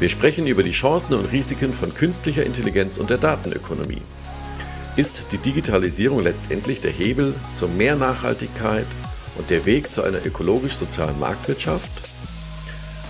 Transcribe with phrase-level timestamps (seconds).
[0.00, 4.00] Wir sprechen über die Chancen und Risiken von künstlicher Intelligenz und der Datenökonomie.
[4.96, 8.86] Ist die Digitalisierung letztendlich der Hebel zu mehr Nachhaltigkeit
[9.36, 11.90] und der Weg zu einer ökologisch-sozialen Marktwirtschaft?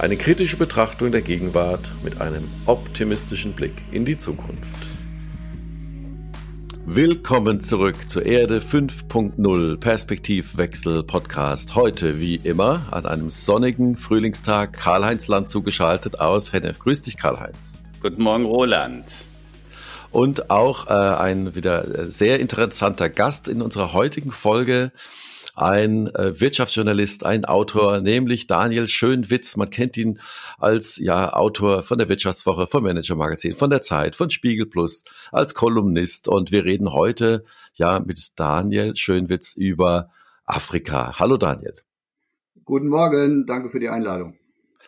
[0.01, 4.90] Eine kritische Betrachtung der Gegenwart mit einem optimistischen Blick in die Zukunft.
[6.93, 11.77] Willkommen zurück zur Erde 5.0 Perspektivwechsel Podcast.
[11.77, 16.81] Heute wie immer an einem sonnigen Frühlingstag Karl-Heinz Land zugeschaltet aus Hennef.
[16.81, 17.75] Grüß dich Karl-Heinz.
[18.03, 19.05] Guten Morgen Roland
[20.11, 24.91] und auch äh, ein wieder sehr interessanter Gast in unserer heutigen Folge.
[25.55, 29.57] Ein äh, Wirtschaftsjournalist, ein Autor, nämlich Daniel Schönwitz.
[29.57, 30.19] Man kennt ihn
[30.59, 35.05] als ja Autor von der Wirtschaftswoche, vom Manager Magazin, von der Zeit, von Spiegel Plus,
[35.33, 36.29] als Kolumnist.
[36.29, 40.11] Und wir reden heute ja mit Daniel Schönwitz über
[40.45, 41.19] Afrika.
[41.19, 41.75] Hallo Daniel.
[42.65, 44.40] Guten Morgen, danke für die Einladung.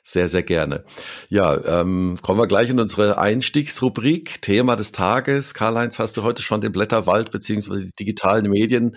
[0.04, 0.84] Sehr, sehr gerne.
[1.28, 4.42] Ja, ähm, kommen wir gleich in unsere Einstiegsrubrik.
[4.42, 5.54] Thema des Tages.
[5.54, 8.96] Karl-Heinz, hast du heute schon den Blätterwald beziehungsweise die digitalen Medien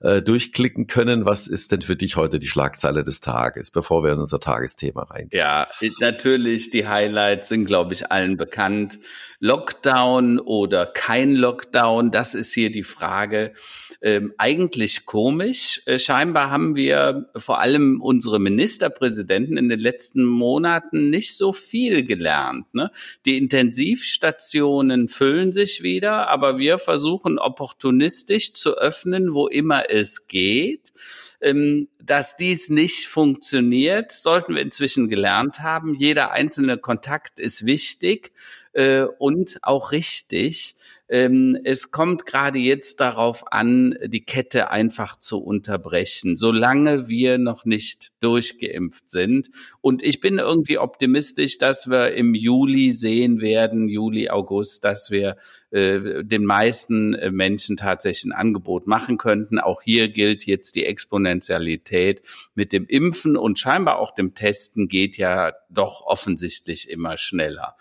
[0.00, 1.26] äh, durchklicken können?
[1.26, 5.02] Was ist denn für dich heute die Schlagzeile des Tages, bevor wir in unser Tagesthema
[5.02, 5.36] reingehen?
[5.40, 9.00] Ja, ich, natürlich, die Highlights sind, glaube ich, allen bekannt.
[9.40, 13.52] Lockdown oder kein Lockdown, das ist hier die Frage
[14.00, 15.82] ähm, eigentlich komisch.
[15.86, 20.43] Äh, scheinbar haben wir vor allem unsere Ministerpräsidenten in den letzten Monaten
[20.92, 22.72] nicht so viel gelernt.
[22.74, 22.90] Ne?
[23.26, 30.92] Die Intensivstationen füllen sich wieder, aber wir versuchen opportunistisch zu öffnen, wo immer es geht.
[31.40, 35.94] Ähm, dass dies nicht funktioniert, sollten wir inzwischen gelernt haben.
[35.94, 38.32] Jeder einzelne Kontakt ist wichtig
[38.72, 40.76] äh, und auch richtig.
[41.08, 47.64] Ähm, es kommt gerade jetzt darauf an, die Kette einfach zu unterbrechen, solange wir noch
[47.64, 49.50] nicht durchgeimpft sind.
[49.82, 55.36] Und ich bin irgendwie optimistisch, dass wir im Juli sehen werden, Juli, August, dass wir
[55.70, 59.58] äh, den meisten äh, Menschen tatsächlich ein Angebot machen könnten.
[59.58, 62.22] Auch hier gilt jetzt die Exponentialität
[62.54, 67.76] mit dem Impfen und scheinbar auch dem Testen geht ja doch offensichtlich immer schneller.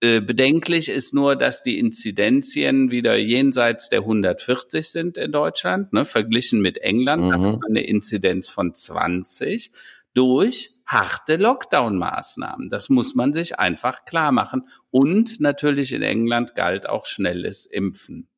[0.00, 6.04] Äh, bedenklich ist nur, dass die Inzidenzien wieder jenseits der 140 sind in Deutschland, ne,
[6.04, 7.30] verglichen mit England, mhm.
[7.30, 9.72] da hat man eine Inzidenz von 20
[10.14, 12.70] durch harte Lockdown-Maßnahmen.
[12.70, 14.68] Das muss man sich einfach klar machen.
[14.90, 18.28] Und natürlich in England galt auch schnelles Impfen.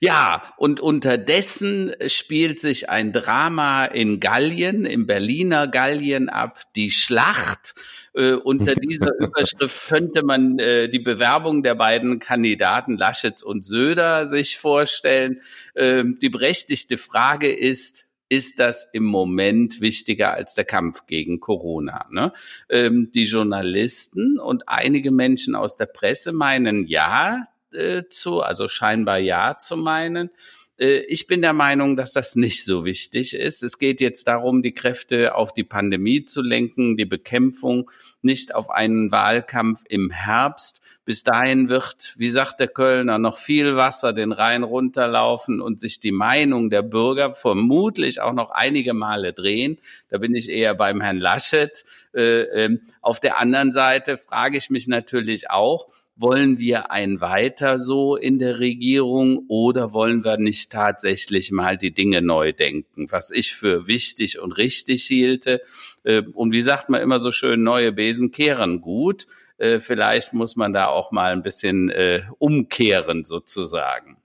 [0.00, 7.74] Ja, und unterdessen spielt sich ein Drama in Gallien, im Berliner Gallien ab, die Schlacht.
[8.14, 14.26] Äh, unter dieser Überschrift könnte man äh, die Bewerbung der beiden Kandidaten Laschet und Söder
[14.26, 15.40] sich vorstellen.
[15.74, 22.06] Äh, die berechtigte Frage ist, ist das im Moment wichtiger als der Kampf gegen Corona.
[22.10, 22.32] Ne?
[22.70, 29.18] Ähm, die Journalisten und einige Menschen aus der Presse meinen ja, äh, zu, also scheinbar
[29.18, 30.30] ja zu meinen.
[30.78, 33.62] Äh, ich bin der Meinung, dass das nicht so wichtig ist.
[33.62, 37.90] Es geht jetzt darum, die Kräfte auf die Pandemie zu lenken, die Bekämpfung,
[38.22, 40.80] nicht auf einen Wahlkampf im Herbst.
[41.04, 45.98] Bis dahin wird, wie sagt der Kölner, noch viel Wasser den Rhein runterlaufen und sich
[45.98, 49.78] die Meinung der Bürger vermutlich auch noch einige Male drehen.
[50.10, 51.84] Da bin ich eher beim Herrn Laschet.
[52.14, 55.88] Äh, ähm, auf der anderen Seite frage ich mich natürlich auch,
[56.22, 61.92] wollen wir ein weiter so in der Regierung oder wollen wir nicht tatsächlich mal die
[61.92, 65.60] Dinge neu denken, was ich für wichtig und richtig hielte.
[66.04, 69.26] Äh, und wie sagt man immer so schön, neue Besen kehren gut.
[69.58, 74.21] Äh, vielleicht muss man da auch mal ein bisschen äh, umkehren sozusagen.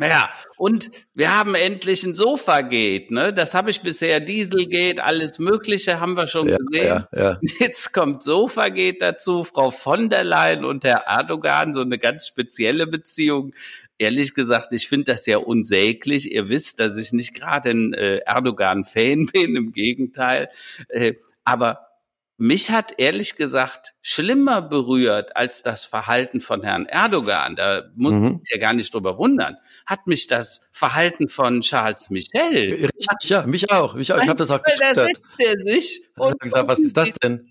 [0.00, 3.32] Ja, und wir haben endlich ein Sofa-Gate, ne?
[3.32, 6.86] Das habe ich bisher Dieselgate, alles Mögliche haben wir schon Ja, gesehen.
[6.86, 7.40] ja, ja.
[7.60, 12.86] Jetzt kommt Sofa-Gate dazu, Frau von der Leyen und Herr Erdogan, so eine ganz spezielle
[12.86, 13.52] Beziehung.
[13.98, 16.32] Ehrlich gesagt, ich finde das ja unsäglich.
[16.32, 20.48] Ihr wisst, dass ich nicht gerade ein äh, Erdogan-Fan bin, im Gegenteil.
[20.88, 21.14] Äh,
[21.44, 21.91] aber
[22.38, 27.54] mich hat ehrlich gesagt schlimmer berührt als das Verhalten von Herrn Erdogan.
[27.56, 28.22] Da muss Mhm.
[28.22, 29.56] man sich ja gar nicht drüber wundern.
[29.86, 32.72] Hat mich das Verhalten von Charles Michel.
[32.74, 33.94] Richtig, ja, mich auch.
[33.94, 34.20] Mich auch.
[34.22, 35.16] Ich habe das auch Weil da getwittert.
[35.16, 37.48] setzt er sich Ich habe und gesagt, was ist das denn?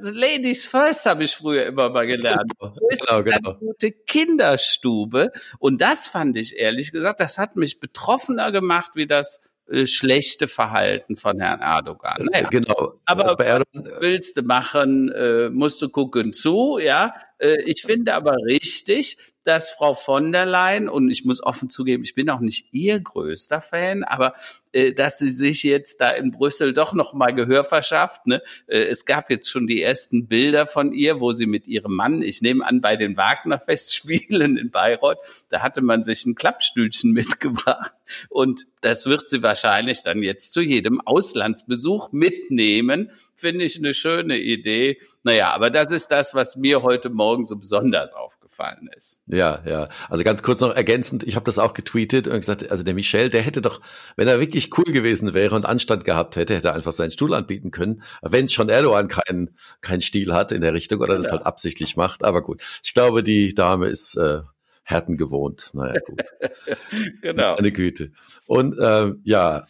[0.00, 2.52] Ladies first habe ich früher immer mal gelernt.
[2.58, 3.40] Wo ist Genau, genau.
[3.52, 5.32] ganz gute Kinderstube?
[5.58, 10.46] Und das fand ich ehrlich gesagt, das hat mich betroffener gemacht wie das äh, schlechte
[10.48, 12.28] Verhalten von Herrn Erdogan.
[12.32, 12.94] Naja, Genau.
[13.06, 17.14] Aber- Erdogan, willst du machen, äh, musst du gucken zu, ja.
[17.38, 22.02] Äh, ich finde aber richtig, dass Frau von der Leyen, und ich muss offen zugeben,
[22.04, 26.30] ich bin auch nicht ihr größter Fan, aber äh, dass sie sich jetzt da in
[26.30, 28.26] Brüssel doch noch mal Gehör verschafft.
[28.26, 28.42] Ne?
[28.66, 32.22] Äh, es gab jetzt schon die ersten Bilder von ihr, wo sie mit ihrem Mann,
[32.22, 35.18] ich nehme an, bei den Wagner-Festspielen in Bayreuth,
[35.50, 37.94] da hatte man sich ein Klappstühlchen mitgebracht.
[38.28, 43.10] Und das wird sie wahrscheinlich dann jetzt zu jedem Auslandsbesuch mitnehmen.
[43.34, 44.98] Finde ich eine schöne Idee.
[45.22, 49.20] Naja, aber das ist das, was mir heute Morgen so besonders aufgefallen ist.
[49.26, 49.88] ja, ja.
[50.08, 53.30] Also ganz kurz noch ergänzend, ich habe das auch getweetet und gesagt, also der Michel,
[53.30, 53.80] der hätte doch,
[54.16, 57.34] wenn er wirklich cool gewesen wäre und Anstand gehabt hätte, hätte er einfach seinen Stuhl
[57.34, 58.02] anbieten können.
[58.22, 61.32] Wenn schon Erdogan keinen keinen Stil hat in der Richtung oder das Ja.
[61.32, 62.24] halt absichtlich macht.
[62.24, 64.40] Aber gut, ich glaube, die Dame ist äh,
[64.82, 65.70] Härten gewohnt.
[65.74, 66.22] Naja, gut.
[67.22, 67.54] Genau.
[67.54, 68.12] Eine Güte.
[68.46, 69.66] Und ähm, ja,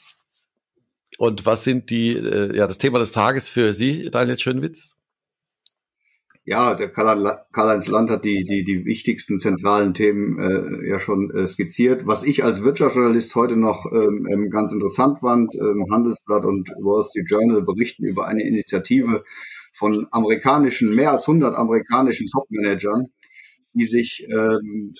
[1.18, 4.96] und was sind die, äh, ja, das Thema des Tages für Sie, Daniel Schönwitz?
[6.46, 11.30] Ja, der Karl- Karl-Heinz Land hat die, die, die wichtigsten zentralen Themen äh, ja schon
[11.30, 12.06] äh, skizziert.
[12.06, 17.02] Was ich als Wirtschaftsjournalist heute noch ähm, ähm, ganz interessant fand, ähm, Handelsblatt und Wall
[17.04, 19.24] Street Journal berichten über eine Initiative
[19.72, 23.06] von amerikanischen, mehr als 100 amerikanischen Topmanagern,
[23.72, 24.92] die sich ähm,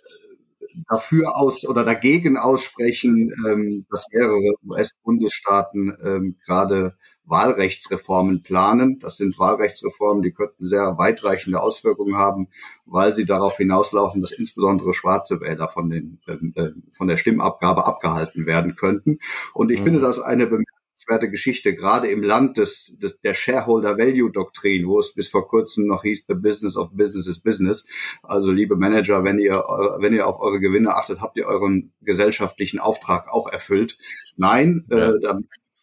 [0.88, 8.98] dafür aus oder dagegen aussprechen, ähm, dass mehrere US-Bundesstaaten ähm, gerade Wahlrechtsreformen planen.
[8.98, 12.48] Das sind Wahlrechtsreformen, die könnten sehr weitreichende Auswirkungen haben,
[12.84, 18.46] weil sie darauf hinauslaufen, dass insbesondere schwarze Wähler von, den, äh, von der Stimmabgabe abgehalten
[18.46, 19.18] werden könnten.
[19.54, 19.84] Und ich Mhm.
[19.84, 25.28] finde das eine bemerkenswerte Geschichte, gerade im Land des, des, der Shareholder-Value-Doktrin, wo es bis
[25.28, 27.86] vor kurzem noch hieß, the business of business is business.
[28.22, 31.92] Also liebe Manager, wenn ihr, eu- wenn ihr auf eure Gewinne achtet, habt ihr euren
[32.00, 33.96] gesellschaftlichen Auftrag auch erfüllt.
[34.36, 35.10] Nein, Ja.
[35.10, 35.20] äh,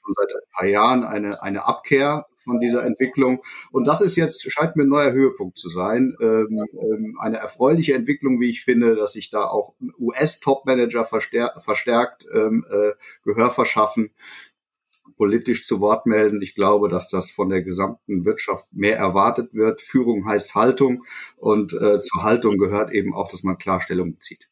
[0.04, 3.44] schon seit ein paar Jahren eine, eine Abkehr von dieser Entwicklung.
[3.72, 6.16] Und das ist jetzt, scheint mir ein neuer Höhepunkt zu sein.
[6.22, 12.26] Ähm, ähm, eine erfreuliche Entwicklung, wie ich finde, dass sich da auch US-Top-Manager verstärkt, verstärkt
[12.34, 12.92] ähm, äh,
[13.24, 14.12] Gehör verschaffen,
[15.18, 16.42] politisch zu Wort melden.
[16.42, 19.82] Ich glaube, dass das von der gesamten Wirtschaft mehr erwartet wird.
[19.82, 21.06] Führung heißt Haltung
[21.38, 24.51] und äh, zur Haltung gehört eben auch, dass man Klarstellung bezieht.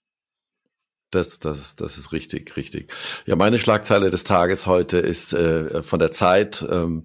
[1.12, 2.94] Das, das, das ist richtig, richtig.
[3.26, 6.66] Ja, meine Schlagzeile des Tages heute ist äh, von der Zeit.
[6.70, 7.04] Ähm,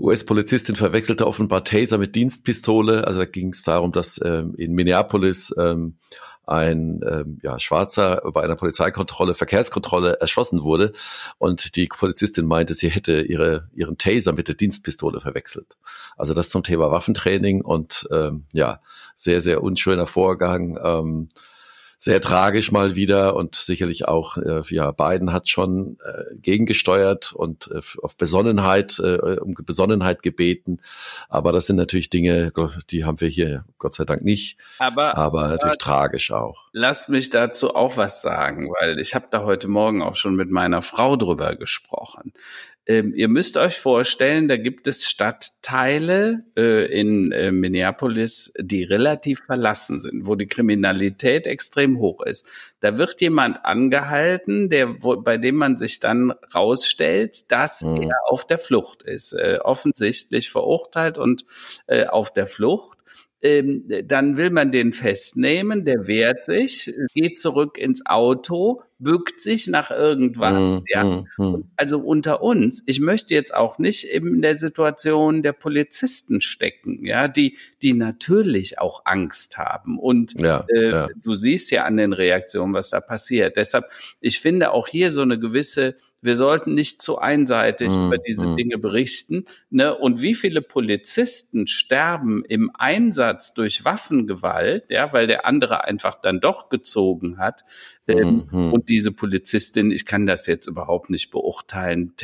[0.00, 3.06] US-Polizistin verwechselte offenbar Taser mit Dienstpistole.
[3.06, 5.98] Also da ging es darum, dass ähm, in Minneapolis ähm,
[6.48, 10.92] ein ähm, ja, Schwarzer bei einer Polizeikontrolle, Verkehrskontrolle erschossen wurde.
[11.36, 15.76] Und die Polizistin meinte, sie hätte ihre, ihren Taser mit der Dienstpistole verwechselt.
[16.16, 18.80] Also das zum Thema Waffentraining und ähm, ja,
[19.14, 20.78] sehr, sehr unschöner Vorgang.
[20.82, 21.28] Ähm,
[22.00, 27.70] sehr tragisch mal wieder und sicherlich auch, äh, ja, Biden hat schon äh, gegengesteuert und
[27.72, 30.80] äh, auf Besonnenheit, äh, um Besonnenheit gebeten.
[31.28, 32.52] Aber das sind natürlich Dinge,
[32.90, 36.68] die haben wir hier Gott sei Dank nicht, Aber, aber natürlich tragisch auch.
[36.72, 40.50] Lasst mich dazu auch was sagen, weil ich habe da heute Morgen auch schon mit
[40.50, 42.32] meiner Frau drüber gesprochen.
[42.90, 49.40] Ähm, ihr müsst euch vorstellen, da gibt es Stadtteile äh, in äh, Minneapolis, die relativ
[49.40, 52.48] verlassen sind, wo die Kriminalität extrem hoch ist.
[52.80, 58.02] Da wird jemand angehalten, der, wo, bei dem man sich dann rausstellt, dass Mhm.
[58.04, 61.44] er auf der Flucht ist, äh, offensichtlich verurteilt und
[61.88, 62.97] äh, auf der Flucht
[63.42, 69.68] ähm, dann will man den festnehmen, der wehrt sich, geht zurück ins Auto, bückt sich
[69.68, 70.54] nach irgendwas.
[70.54, 71.04] Mm, ja.
[71.04, 71.70] mm, mm.
[71.76, 77.28] Also unter uns, ich möchte jetzt auch nicht in der Situation der Polizisten stecken, ja,
[77.28, 79.98] die, die natürlich auch Angst haben.
[80.00, 81.08] Und Ja, äh, ja.
[81.22, 83.56] du siehst ja an den Reaktionen, was da passiert.
[83.56, 83.84] Deshalb,
[84.20, 88.46] ich finde auch hier so eine gewisse, wir sollten nicht zu einseitig Mm, über diese
[88.46, 88.56] mm.
[88.56, 89.44] Dinge berichten.
[89.70, 89.96] Ne?
[89.96, 96.40] Und wie viele Polizisten sterben im Einsatz durch Waffengewalt, ja, weil der andere einfach dann
[96.40, 97.64] doch gezogen hat.
[98.06, 98.72] Ähm, Mhm.
[98.72, 102.14] Und diese Polizistin, ich kann das jetzt überhaupt nicht beurteilen.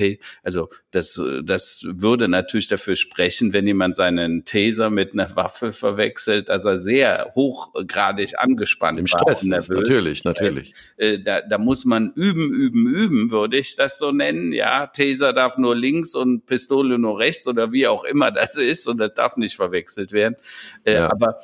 [0.43, 6.49] Also das, das würde natürlich dafür sprechen, wenn jemand seinen Taser mit einer Waffe verwechselt,
[6.49, 10.75] dass er sehr hochgradig angespannt Im Stress ist, natürlich, natürlich.
[10.97, 14.53] Äh, da, da muss man üben, üben, üben, würde ich das so nennen.
[14.53, 18.87] Ja, Taser darf nur links und Pistole nur rechts oder wie auch immer das ist
[18.89, 20.37] und das darf nicht verwechselt werden.
[20.85, 21.11] Äh, ja.
[21.11, 21.41] Aber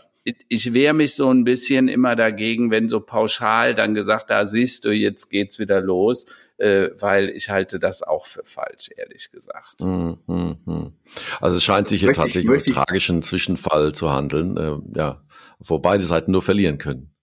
[0.49, 4.85] ich wehre mich so ein bisschen immer dagegen, wenn so pauschal dann gesagt, da siehst
[4.85, 6.27] du, jetzt geht's wieder los,
[6.59, 9.81] äh, weil ich halte das auch für falsch, ehrlich gesagt.
[9.81, 10.93] Mm, mm, mm.
[11.41, 15.23] Also es scheint sich hier tatsächlich um einen tragischen Zwischenfall zu handeln, äh, ja,
[15.59, 17.15] wo beide Seiten nur verlieren können.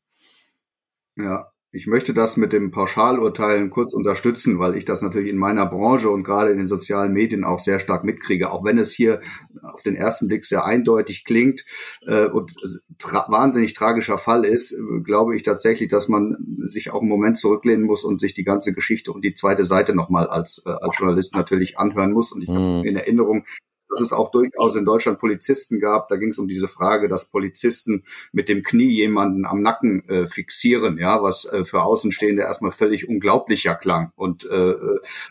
[1.15, 5.67] Ja, ich möchte das mit dem Pauschalurteilen kurz unterstützen, weil ich das natürlich in meiner
[5.67, 8.51] Branche und gerade in den sozialen Medien auch sehr stark mitkriege.
[8.51, 9.21] Auch wenn es hier
[9.61, 11.65] auf den ersten Blick sehr eindeutig klingt
[12.07, 12.55] äh, und
[12.97, 17.37] tra wahnsinnig tragischer Fall ist, äh, glaube ich tatsächlich, dass man sich auch einen Moment
[17.37, 20.97] zurücklehnen muss und sich die ganze Geschichte und die zweite Seite nochmal als, äh, als
[20.97, 22.31] Journalist natürlich anhören muss.
[22.31, 22.85] Und ich habe mhm.
[22.85, 23.45] in Erinnerung,
[23.89, 26.07] dass es auch durchaus in Deutschland Polizisten gab.
[26.07, 30.27] Da ging es um diese Frage, dass Polizisten mit dem Knie jemanden am Nacken äh,
[30.27, 34.11] fixieren, ja, was äh, für Außenstehende erstmal völlig unglaublicher klang.
[34.15, 34.75] Und äh,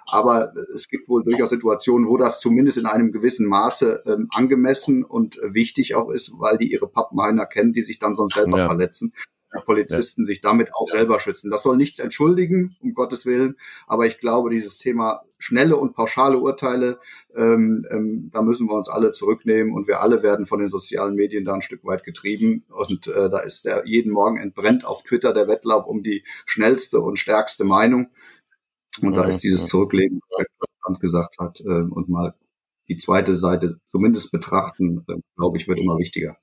[0.07, 5.05] aber es gibt wohl durchaus Situationen, wo das zumindest in einem gewissen Maße äh, angemessen
[5.05, 8.67] und wichtig auch ist, weil die ihre Pappenheimer kennen, die sich dann sonst selber ja.
[8.67, 9.13] verletzen.
[9.65, 11.51] Polizisten sich damit auch selber schützen.
[11.51, 16.39] Das soll nichts entschuldigen, um Gottes Willen, aber ich glaube, dieses Thema schnelle und pauschale
[16.39, 16.99] Urteile,
[17.37, 21.15] ähm, ähm, da müssen wir uns alle zurücknehmen und wir alle werden von den sozialen
[21.15, 22.65] Medien da ein Stück weit getrieben.
[22.69, 27.01] Und äh, da ist der jeden Morgen entbrennt auf Twitter der Wettlauf um die schnellste
[27.01, 28.09] und stärkste Meinung.
[29.03, 30.47] Und da ist dieses Zurücklegen, was
[30.87, 32.35] Land gesagt hat, äh, und mal
[32.89, 36.37] die zweite Seite zumindest betrachten, äh, glaube ich, wird immer wichtiger.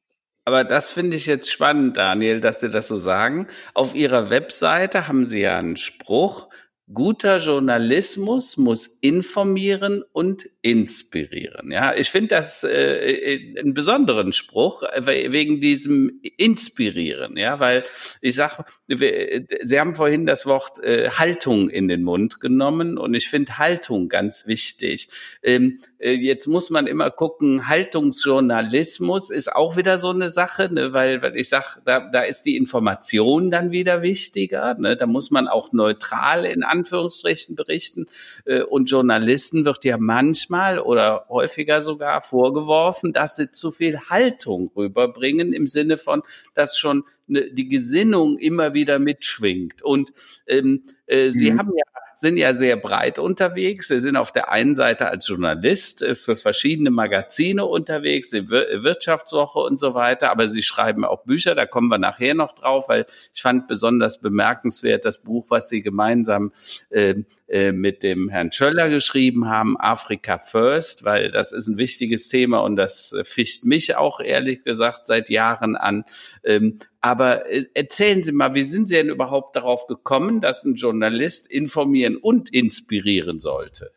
[0.46, 3.48] Aber das finde ich jetzt spannend, Daniel, dass Sie das so sagen.
[3.74, 6.50] Auf Ihrer Webseite haben Sie ja einen Spruch,
[6.94, 11.72] guter Journalismus muss informieren und inspirieren.
[11.72, 17.38] Ja, ich finde das äh, äh einen besonderen Spruch äh, wegen diesem Inspirieren.
[17.38, 17.84] Ja, weil
[18.22, 23.30] ich sage, Sie haben vorhin das Wort äh, Haltung in den Mund genommen und ich
[23.30, 25.10] finde Haltung ganz wichtig.
[25.42, 30.94] Ähm, äh, jetzt muss man immer gucken, Haltungsjournalismus ist auch wieder so eine Sache, ne,
[30.94, 34.76] weil, weil ich sage, da, da ist die Information dann wieder wichtiger.
[34.76, 38.06] Ne, da muss man auch neutral in Anführungsstrichen berichten.
[38.46, 44.72] Äh, und Journalisten wird ja manchmal oder häufiger sogar vorgeworfen, dass sie zu viel Haltung
[44.76, 46.24] rüberbringen im Sinne von,
[46.54, 49.82] dass schon ne, die Gesinnung immer wieder mitschwingt.
[49.82, 50.12] Und
[50.48, 51.60] ähm, äh, Sie mhm.
[51.60, 51.84] haben ja
[52.16, 53.88] sind ja sehr breit unterwegs.
[53.88, 59.60] Sie sind auf der einen Seite als Journalist äh, für verschiedene Magazine unterwegs, die Wirtschaftswoche
[59.60, 63.06] und so weiter, aber Sie schreiben auch Bücher, da kommen wir nachher noch drauf, weil
[63.34, 66.52] ich fand besonders bemerkenswert das Buch, was Sie gemeinsam
[66.90, 67.16] äh,
[67.54, 72.64] äh, mit dem Herrn Schöller geschrieben haben, Afrika First, weil das ist ein wichtiges Thema
[72.64, 76.04] und das äh, ficht mich auch ehrlich gesagt seit Jahren an.
[76.44, 80.74] Ähm, aber äh, erzählen Sie mal, wie sind Sie denn überhaupt darauf gekommen, dass ein
[80.74, 83.92] Journalist informieren und inspirieren sollte?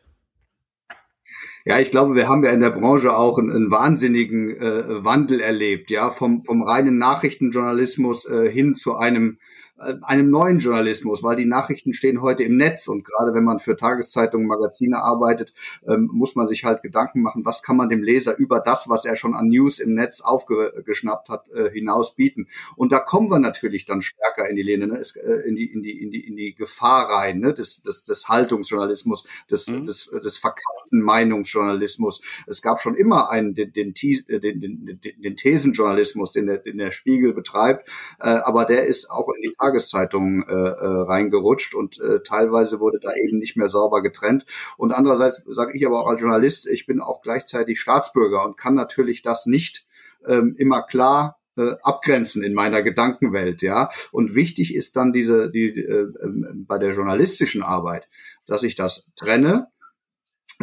[1.65, 5.39] Ja, ich glaube, wir haben ja in der Branche auch einen, einen wahnsinnigen äh, Wandel
[5.39, 9.39] erlebt, ja, vom, vom reinen Nachrichtenjournalismus äh, hin zu einem
[9.77, 13.75] einem neuen Journalismus, weil die Nachrichten stehen heute im Netz und gerade wenn man für
[13.75, 15.53] Tageszeitungen, Magazine arbeitet,
[15.87, 19.05] ähm, muss man sich halt Gedanken machen, was kann man dem Leser über das, was
[19.05, 22.47] er schon an News im Netz aufgeschnappt hat, äh, hinaus bieten.
[22.75, 24.97] Und da kommen wir natürlich dann stärker in die Lehne, ne?
[24.97, 27.53] Äh, in die in die in die in die Gefahr rein, ne?
[27.53, 29.85] des, des, des Haltungsjournalismus, des mhm.
[29.85, 32.21] des, des verkappten Meinungsjournalismus.
[32.47, 36.91] Es gab schon immer einen den den, den, den, den Thesenjournalismus, den der, den der
[36.91, 42.79] Spiegel betreibt, aber der ist auch in die Tageszeitungen äh, äh, reingerutscht und äh, teilweise
[42.79, 44.45] wurde da eben nicht mehr sauber getrennt.
[44.77, 48.75] Und andererseits sage ich aber auch als Journalist, ich bin auch gleichzeitig Staatsbürger und kann
[48.75, 49.85] natürlich das nicht
[50.25, 53.89] ähm, immer klar äh, abgrenzen in meiner Gedankenwelt, ja.
[54.11, 56.11] Und wichtig ist dann diese, die äh, äh,
[56.53, 58.07] bei der journalistischen Arbeit,
[58.45, 59.67] dass ich das trenne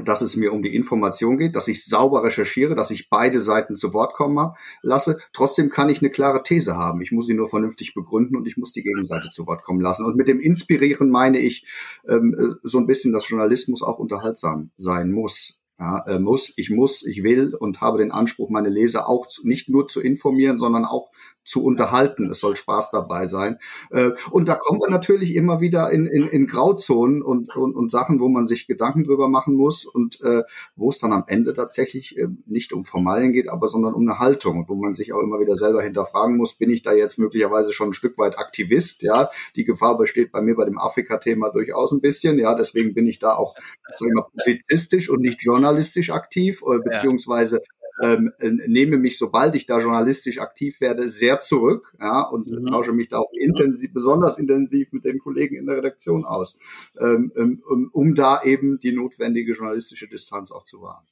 [0.03, 3.77] dass es mir um die Information geht, dass ich sauber recherchiere, dass ich beide Seiten
[3.77, 5.19] zu Wort kommen lasse.
[5.33, 7.01] Trotzdem kann ich eine klare These haben.
[7.01, 10.05] Ich muss sie nur vernünftig begründen und ich muss die Gegenseite zu Wort kommen lassen.
[10.05, 11.65] Und mit dem Inspirieren meine ich
[12.09, 15.61] ähm, äh, so ein bisschen, dass Journalismus auch unterhaltsam sein muss.
[15.79, 19.47] Ja, äh, muss, ich muss, ich will und habe den Anspruch, meine Leser auch zu,
[19.47, 21.11] nicht nur zu informieren, sondern auch
[21.45, 22.31] zu unterhalten.
[22.31, 23.59] Es soll Spaß dabei sein.
[23.91, 27.91] Äh, und da kommen wir natürlich immer wieder in, in, in Grauzonen und, und, und
[27.91, 30.43] Sachen, wo man sich Gedanken drüber machen muss und äh,
[30.77, 34.19] wo es dann am Ende tatsächlich äh, nicht um Formalien geht, aber sondern um eine
[34.19, 37.73] Haltung, wo man sich auch immer wieder selber hinterfragen muss, bin ich da jetzt möglicherweise
[37.73, 39.03] schon ein Stück weit Aktivist?
[39.03, 42.39] Ja, die Gefahr besteht bei mir bei dem Afrika-Thema durchaus ein bisschen.
[42.39, 43.55] Ja, deswegen bin ich da auch
[43.99, 47.63] so immer publizistisch und nicht journalistisch aktiv, äh, beziehungsweise
[48.03, 48.33] ähm,
[48.67, 52.67] nehme mich, sobald ich da journalistisch aktiv werde, sehr zurück ja, und mhm.
[52.67, 56.59] tausche mich da auch intensiv, besonders intensiv mit den Kollegen in der Redaktion aus,
[57.01, 57.33] ähm,
[57.69, 61.05] um, um da eben die notwendige journalistische Distanz auch zu wahren.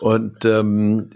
[0.00, 1.10] Und ähm,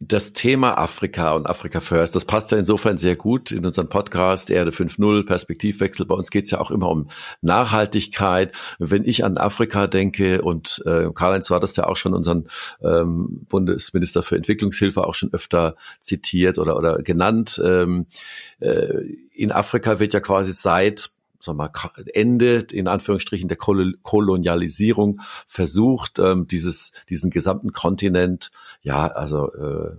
[0.00, 4.50] das Thema Afrika und Afrika First, das passt ja insofern sehr gut in unseren Podcast
[4.50, 6.06] Erde 5.0, Perspektivwechsel.
[6.06, 7.08] Bei uns geht's ja auch immer um
[7.42, 8.52] Nachhaltigkeit.
[8.78, 12.48] Wenn ich an Afrika denke und äh, Karl-Heinz, du hattest ja auch schon unseren
[12.82, 17.60] ähm, Bundesminister für Entwicklungshilfe auch schon öfter zitiert oder, oder genannt.
[17.64, 18.06] Ähm,
[18.60, 19.02] äh,
[19.32, 26.18] in Afrika wird ja quasi seit sagen wir mal, Ende in Anführungsstrichen der Kolonialisierung versucht,
[26.18, 28.50] ähm, dieses, diesen gesamten Kontinent,
[28.82, 29.96] ja, also äh,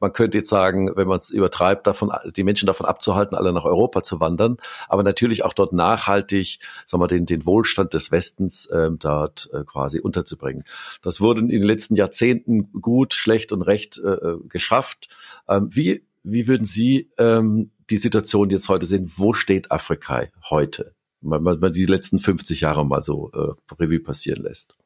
[0.00, 3.64] man könnte jetzt sagen, wenn man es übertreibt, davon die Menschen davon abzuhalten, alle nach
[3.64, 4.56] Europa zu wandern,
[4.88, 9.64] aber natürlich auch dort nachhaltig, sagen wir, den, den Wohlstand des Westens ähm, dort äh,
[9.64, 10.64] quasi unterzubringen.
[11.02, 15.08] Das wurde in den letzten Jahrzehnten gut, schlecht und recht äh, äh geschafft.
[15.48, 19.10] Ähm, wie wie würden Sie ähm, die Situation jetzt heute sehen?
[19.16, 20.94] Wo steht Afrika heute?
[21.20, 24.76] Wenn man die letzten 50 Jahre mal so äh, Revue passieren lässt.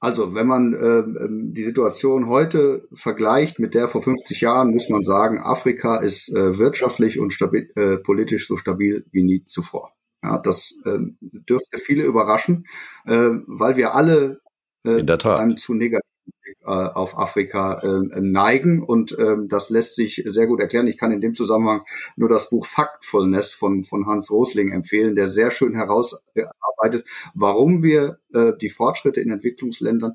[0.00, 5.02] Also, wenn man äh, die Situation heute vergleicht mit der vor 50 Jahren, muss man
[5.02, 9.92] sagen, Afrika ist äh, wirtschaftlich und stabil, äh, politisch so stabil wie nie zuvor.
[10.22, 12.66] Ja, das äh, dürfte viele überraschen,
[13.06, 14.40] äh, weil wir alle
[14.84, 15.40] äh, In der Tat.
[15.40, 16.17] einem zu negativen äh,
[16.64, 18.82] auf Afrika äh, neigen.
[18.82, 20.86] Und ähm, das lässt sich sehr gut erklären.
[20.86, 21.82] Ich kann in dem Zusammenhang
[22.16, 28.18] nur das Buch Factfulness von, von Hans Rosling empfehlen, der sehr schön herausarbeitet, warum wir
[28.32, 30.14] äh, die Fortschritte in Entwicklungsländern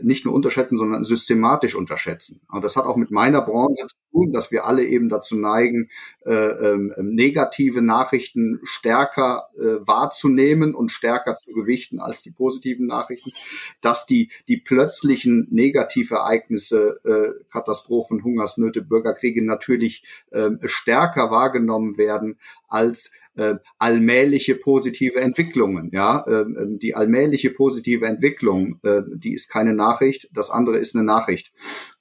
[0.00, 2.40] nicht nur unterschätzen, sondern systematisch unterschätzen.
[2.50, 5.90] Und das hat auch mit meiner Branche zu tun, dass wir alle eben dazu neigen,
[6.24, 13.32] äh, ähm, negative Nachrichten stärker äh, wahrzunehmen und stärker zu gewichten als die positiven Nachrichten,
[13.80, 22.38] dass die, die plötzlichen Negativereignisse, äh, Katastrophen, Hungersnöte, Bürgerkriege natürlich äh, stärker wahrgenommen werden
[22.68, 25.90] als äh, allmähliche positive Entwicklungen.
[25.92, 31.04] Ja, ähm, die allmähliche positive Entwicklung, äh, die ist keine Nachricht, das andere ist eine
[31.04, 31.52] Nachricht.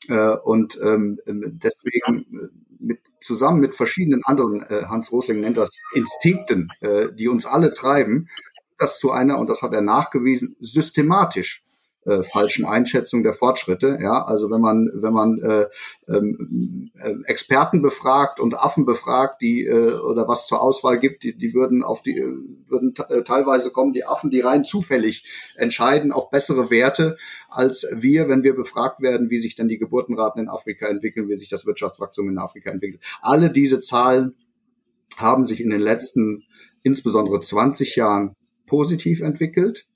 [0.10, 2.48] Äh, und ähm, ähm deswegen äh,
[2.80, 7.74] mit, zusammen mit verschiedenen anderen, äh, Hans Rosling nennt das Instinkten, äh, die uns alle
[7.74, 8.30] treiben,
[8.80, 11.67] das zu einer, und das hat er nachgewiesen, systematisch
[12.08, 13.98] äh, falschen Einschätzung der Fortschritte.
[14.02, 15.66] Ja, also wenn man wenn man äh,
[16.12, 21.38] ähm, äh, Experten befragt und Affen befragt, die äh, oder was zur Auswahl gibt, die,
[21.38, 22.16] die würden auf die
[22.68, 25.26] würden äh, teilweise kommen die Affen, die rein zufällig
[25.58, 27.18] entscheiden auf bessere Werte
[27.50, 31.36] als wir, wenn wir befragt werden, wie sich denn die Geburtenraten in Afrika entwickeln, wie
[31.36, 33.02] sich das Wirtschaftswachstum in Afrika entwickelt.
[33.22, 34.36] Alle diese Zahlen
[35.18, 36.44] haben sich in den letzten
[36.84, 39.88] insbesondere 20 Jahren positiv entwickelt.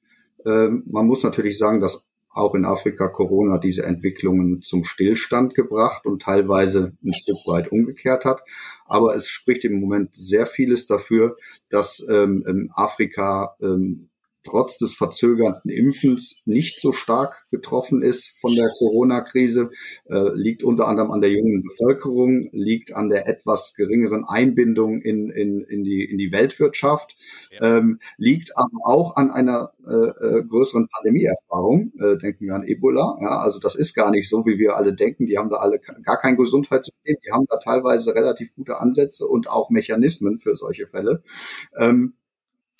[0.45, 6.05] Ähm, man muss natürlich sagen, dass auch in Afrika Corona diese Entwicklungen zum Stillstand gebracht
[6.05, 8.41] und teilweise ein Stück weit umgekehrt hat.
[8.85, 11.35] Aber es spricht im Moment sehr vieles dafür,
[11.69, 14.10] dass ähm, Afrika ähm,
[14.43, 19.71] trotz des verzögerten Impfens nicht so stark getroffen ist von der Corona-Krise,
[20.09, 25.29] äh, liegt unter anderem an der jungen Bevölkerung, liegt an der etwas geringeren Einbindung in,
[25.29, 27.15] in, in, die, in die Weltwirtschaft,
[27.51, 27.77] ja.
[27.77, 31.91] ähm, liegt aber auch an einer äh, äh, größeren Pandemieerfahrung.
[31.99, 33.17] Äh, denken wir an Ebola.
[33.21, 35.25] Ja, also das ist gar nicht so, wie wir alle denken.
[35.25, 37.17] Die haben da alle gar kein Gesundheitssystem.
[37.25, 41.23] Die haben da teilweise relativ gute Ansätze und auch Mechanismen für solche Fälle.
[41.77, 42.13] Ähm,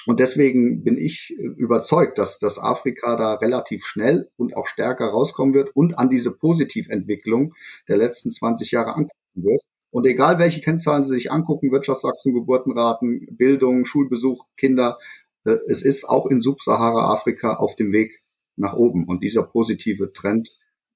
[0.06, 5.08] und deswegen bin ich äh, überzeugt, dass, dass Afrika da relativ schnell und auch stärker
[5.08, 7.54] rauskommen wird und an diese Positiventwicklung
[7.88, 9.62] der letzten 20 Jahre anknüpfen wird.
[9.92, 14.98] Und egal welche Kennzahlen Sie sich angucken, Wirtschaftswachstum, Geburtenraten, Bildung, Schulbesuch, Kinder,
[15.46, 18.18] äh, es ist auch in Subsahara-Afrika auf dem Weg
[18.56, 19.06] nach oben.
[19.06, 20.50] Und dieser positive Trend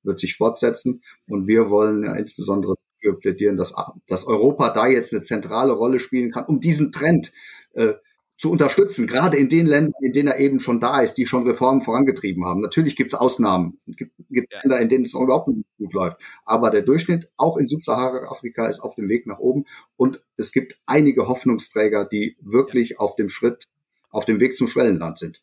[0.04, 1.04] wird sich fortsetzen.
[1.28, 3.74] Und wir wollen ja insbesondere dafür plädieren, dass,
[4.08, 7.34] dass Europa da jetzt eine zentrale Rolle spielen kann, um diesen Trend
[7.74, 7.94] äh,
[8.38, 11.48] zu unterstützen, gerade in den Ländern, in denen er eben schon da ist, die schon
[11.48, 12.62] Reformen vorangetrieben haben.
[12.62, 14.60] Natürlich gibt es Ausnahmen, es gibt, gibt ja.
[14.62, 16.18] Länder, in denen es noch überhaupt nicht gut läuft.
[16.44, 19.66] Aber der Durchschnitt, auch in Subsahara-Afrika, ist auf dem Weg nach oben.
[19.96, 22.98] Und es gibt einige Hoffnungsträger, die wirklich ja.
[22.98, 23.66] auf dem Schritt,
[24.10, 25.42] auf dem Weg zum Schwellenland sind.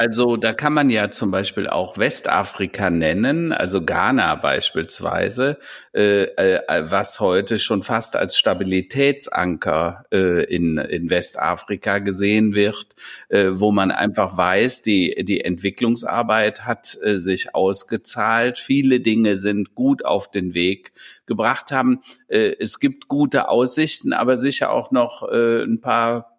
[0.00, 5.58] Also da kann man ja zum Beispiel auch Westafrika nennen, also Ghana beispielsweise,
[5.92, 12.94] äh, äh, was heute schon fast als Stabilitätsanker äh, in, in Westafrika gesehen wird,
[13.28, 18.56] äh, wo man einfach weiß, die, die Entwicklungsarbeit hat äh, sich ausgezahlt.
[18.56, 20.92] Viele Dinge sind gut auf den Weg
[21.26, 22.00] gebracht haben.
[22.26, 26.29] Es gibt gute Aussichten, aber sicher auch noch ein paar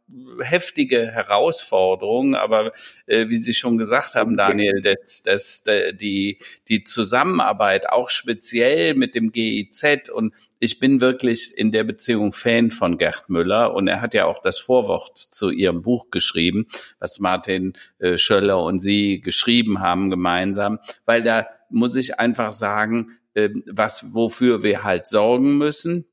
[0.41, 2.71] heftige Herausforderung, aber
[3.05, 9.15] äh, wie Sie schon gesagt haben, Daniel, dass, dass die, die Zusammenarbeit auch speziell mit
[9.15, 14.01] dem GIZ und ich bin wirklich in der Beziehung Fan von Gerd Müller und er
[14.01, 16.67] hat ja auch das Vorwort zu Ihrem Buch geschrieben,
[16.99, 23.17] was Martin äh, Schöller und Sie geschrieben haben gemeinsam, weil da muss ich einfach sagen,
[23.33, 26.05] äh, was, wofür wir halt sorgen müssen,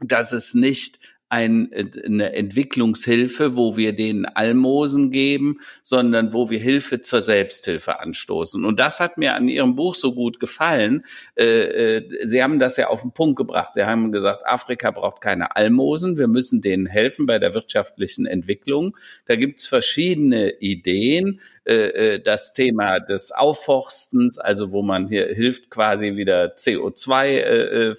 [0.00, 0.98] dass es nicht
[1.30, 1.70] ein,
[2.04, 8.64] eine Entwicklungshilfe, wo wir denen Almosen geben, sondern wo wir Hilfe zur Selbsthilfe anstoßen.
[8.64, 11.04] Und das hat mir an Ihrem Buch so gut gefallen.
[11.36, 13.74] Äh, äh, Sie haben das ja auf den Punkt gebracht.
[13.74, 16.18] Sie haben gesagt, Afrika braucht keine Almosen.
[16.18, 18.96] Wir müssen denen helfen bei der wirtschaftlichen Entwicklung.
[19.26, 21.40] Da gibt's verschiedene Ideen.
[21.70, 27.90] Äh, äh, das Thema des Aufforstens, also wo man hier hilft, quasi wieder CO2 äh,
[27.90, 27.94] äh,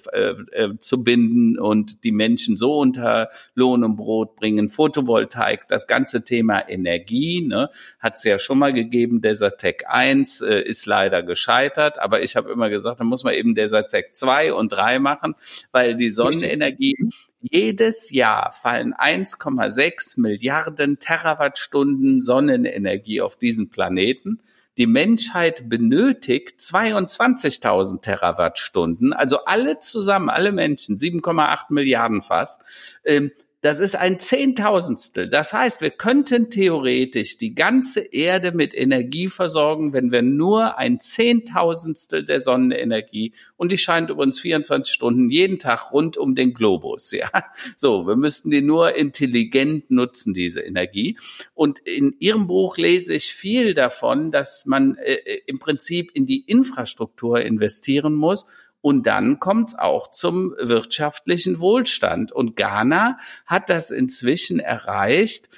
[0.51, 4.69] äh, zu binden und die Menschen so unter Lohn und Brot bringen.
[4.69, 9.21] Photovoltaik, das ganze Thema Energie, ne, hat es ja schon mal gegeben.
[9.21, 13.55] Desertec 1 äh, ist leider gescheitert, aber ich habe immer gesagt, da muss man eben
[13.55, 15.33] Desertec 2 und 3 machen,
[15.71, 16.97] weil die Sonnenenergie
[17.41, 24.41] jedes Jahr fallen 1,6 Milliarden Terawattstunden Sonnenenergie auf diesen Planeten.
[24.77, 32.63] Die Menschheit benötigt 22.000 Terawattstunden, also alle zusammen, alle Menschen, 7,8 Milliarden fast,
[33.03, 35.29] ähm, das ist ein Zehntausendstel.
[35.29, 40.99] Das heißt, wir könnten theoretisch die ganze Erde mit Energie versorgen, wenn wir nur ein
[40.99, 47.11] Zehntausendstel der Sonnenenergie und die scheint übrigens 24 Stunden jeden Tag rund um den Globus,
[47.11, 47.29] ja.
[47.77, 51.17] So, wir müssten die nur intelligent nutzen, diese Energie.
[51.53, 56.25] Und in Ihrem Buch lese ich viel davon, dass man äh, äh im Prinzip in
[56.25, 58.47] die Infrastruktur investieren muss
[58.81, 62.31] und dann kommt es auch zum wirtschaftlichen Wohlstand.
[62.31, 65.49] Und Ghana hat das inzwischen erreicht,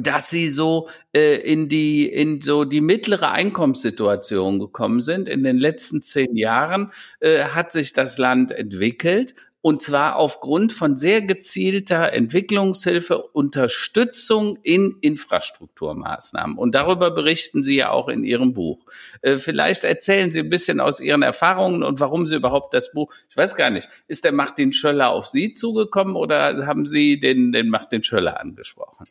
[0.00, 5.28] dass sie so äh, in die in so die mittlere Einkommenssituation gekommen sind.
[5.28, 9.34] In den letzten zehn Jahren äh, hat sich das Land entwickelt
[9.66, 16.58] und zwar aufgrund von sehr gezielter Entwicklungshilfe, Unterstützung in Infrastrukturmaßnahmen.
[16.58, 18.84] Und darüber berichten Sie ja auch in Ihrem Buch.
[19.22, 23.10] Äh, vielleicht erzählen Sie ein bisschen aus Ihren Erfahrungen und warum Sie überhaupt das Buch,
[23.30, 27.52] ich weiß gar nicht, ist der Martin Schöller auf Sie zugekommen oder haben Sie den,
[27.52, 29.06] den Martin Schöller angesprochen?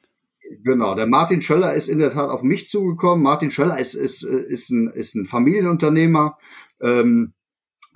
[0.63, 3.23] Genau, der Martin Schöller ist in der Tat auf mich zugekommen.
[3.23, 6.37] Martin Schöller ist, ist, ist, ein, ist ein Familienunternehmer.
[6.81, 7.33] Ähm,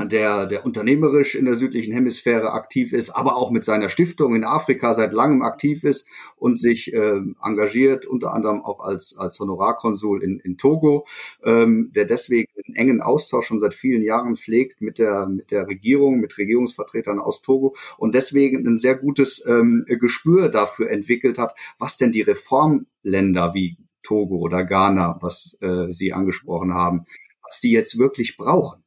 [0.06, 4.44] der, der unternehmerisch in der südlichen Hemisphäre aktiv ist, aber auch mit seiner Stiftung in
[4.44, 10.24] Afrika seit langem aktiv ist und sich äh, engagiert, unter anderem auch als, als Honorarkonsul
[10.24, 11.08] in, in Togo,
[11.44, 15.68] ähm, der deswegen einen engen Austausch schon seit vielen Jahren pflegt mit der, mit der
[15.68, 21.56] Regierung, mit Regierungsvertretern aus Togo und deswegen ein sehr gutes ähm, Gespür dafür entwickelt hat,
[21.80, 27.06] was denn die Reformländer wie Togo oder Ghana, was äh, Sie angesprochen haben,
[27.44, 28.84] was die jetzt wirklich brauchen.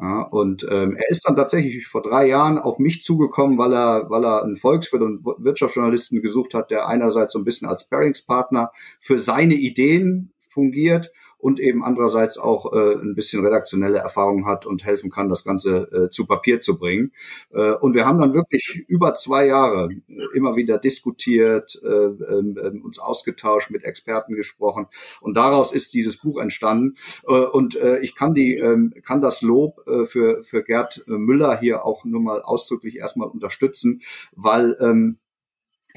[0.00, 4.08] Ja, und ähm, er ist dann tatsächlich vor drei Jahren auf mich zugekommen, weil er,
[4.10, 8.70] weil er einen Volkswirt und Wirtschaftsjournalisten gesucht hat, der einerseits so ein bisschen als Bearingspartner
[9.00, 14.84] für seine Ideen fungiert und eben andererseits auch äh, ein bisschen redaktionelle Erfahrung hat und
[14.84, 17.12] helfen kann, das Ganze äh, zu Papier zu bringen.
[17.52, 19.88] Äh, und wir haben dann wirklich über zwei Jahre
[20.34, 24.86] immer wieder diskutiert, äh, äh, uns ausgetauscht, mit Experten gesprochen
[25.20, 26.96] und daraus ist dieses Buch entstanden.
[27.26, 31.58] Äh, und äh, ich kann die, äh, kann das Lob äh, für für Gerd Müller
[31.58, 34.02] hier auch nur mal ausdrücklich erstmal unterstützen,
[34.34, 35.18] weil ähm,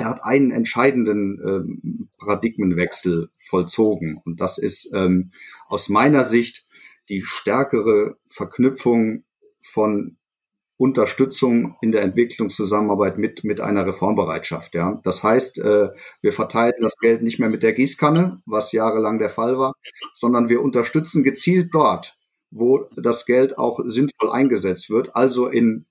[0.01, 4.19] er hat einen entscheidenden ähm, Paradigmenwechsel vollzogen.
[4.25, 5.29] Und das ist ähm,
[5.67, 6.63] aus meiner Sicht
[7.07, 9.25] die stärkere Verknüpfung
[9.61, 10.17] von
[10.77, 14.73] Unterstützung in der Entwicklungszusammenarbeit mit, mit einer Reformbereitschaft.
[14.73, 14.99] Ja.
[15.03, 15.89] Das heißt, äh,
[16.23, 19.73] wir verteilen das Geld nicht mehr mit der Gießkanne, was jahrelang der Fall war,
[20.15, 22.15] sondern wir unterstützen gezielt dort,
[22.49, 25.85] wo das Geld auch sinnvoll eingesetzt wird, also in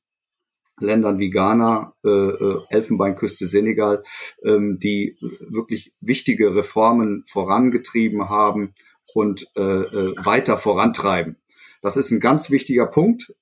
[0.80, 4.02] Ländern wie Ghana, äh, äh, Elfenbeinküste, Senegal,
[4.44, 5.16] ähm, die
[5.48, 8.74] wirklich wichtige Reformen vorangetrieben haben
[9.14, 11.36] und äh, äh, weiter vorantreiben.
[11.82, 13.34] Das ist ein ganz wichtiger Punkt,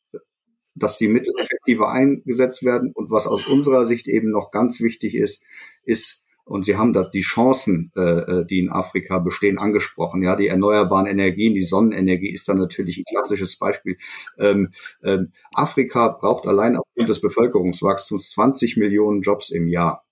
[0.75, 2.93] dass die Mittel effektiver eingesetzt werden.
[2.95, 5.43] Und was aus unserer Sicht eben noch ganz wichtig ist,
[5.85, 10.23] ist Und Sie haben da die Chancen, äh, äh, die in Afrika bestehen, angesprochen.
[10.23, 13.99] Ja, die erneuerbaren Energien, die Sonnenenergie ist da natürlich ein klassisches Beispiel.
[14.39, 14.71] Ähm,
[15.03, 20.07] ähm, Afrika braucht allein aufgrund des Bevölkerungswachstums 20 Millionen Jobs im Jahr.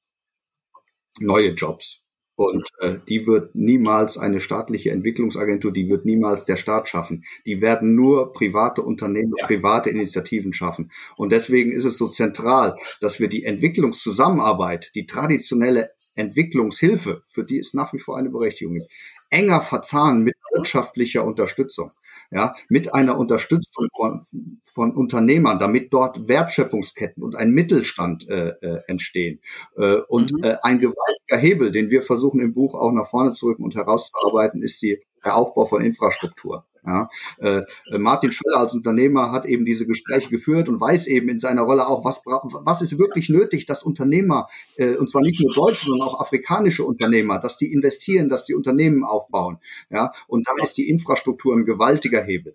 [1.18, 2.05] Neue Jobs.
[2.36, 7.24] Und äh, die wird niemals eine staatliche Entwicklungsagentur, die wird niemals der Staat schaffen.
[7.46, 9.46] Die werden nur private Unternehmen, ja.
[9.46, 10.92] private Initiativen schaffen.
[11.16, 17.58] Und deswegen ist es so zentral, dass wir die Entwicklungszusammenarbeit, die traditionelle Entwicklungshilfe, für die
[17.58, 18.90] es nach wie vor eine Berechtigung gibt,
[19.30, 21.90] enger verzahnen mit wirtschaftlicher Unterstützung
[22.30, 24.20] ja, mit einer Unterstützung von,
[24.64, 29.40] von Unternehmern, damit dort Wertschöpfungsketten und ein Mittelstand äh, äh, entstehen.
[29.76, 30.44] Äh, und mhm.
[30.44, 33.74] äh, ein gewaltiger Hebel, den wir versuchen im Buch auch nach vorne zu rücken und
[33.74, 36.64] herauszuarbeiten, ist die, der Aufbau von Infrastruktur.
[36.86, 41.28] Ja, äh, äh, Martin Schöller als Unternehmer hat eben diese Gespräche geführt und weiß eben
[41.28, 45.40] in seiner Rolle auch, was, was ist wirklich nötig, dass Unternehmer, äh, und zwar nicht
[45.40, 49.58] nur deutsche, sondern auch afrikanische Unternehmer, dass die investieren, dass die Unternehmen aufbauen.
[49.90, 52.54] Ja, und da ist die Infrastruktur ein gewaltiger Hebel.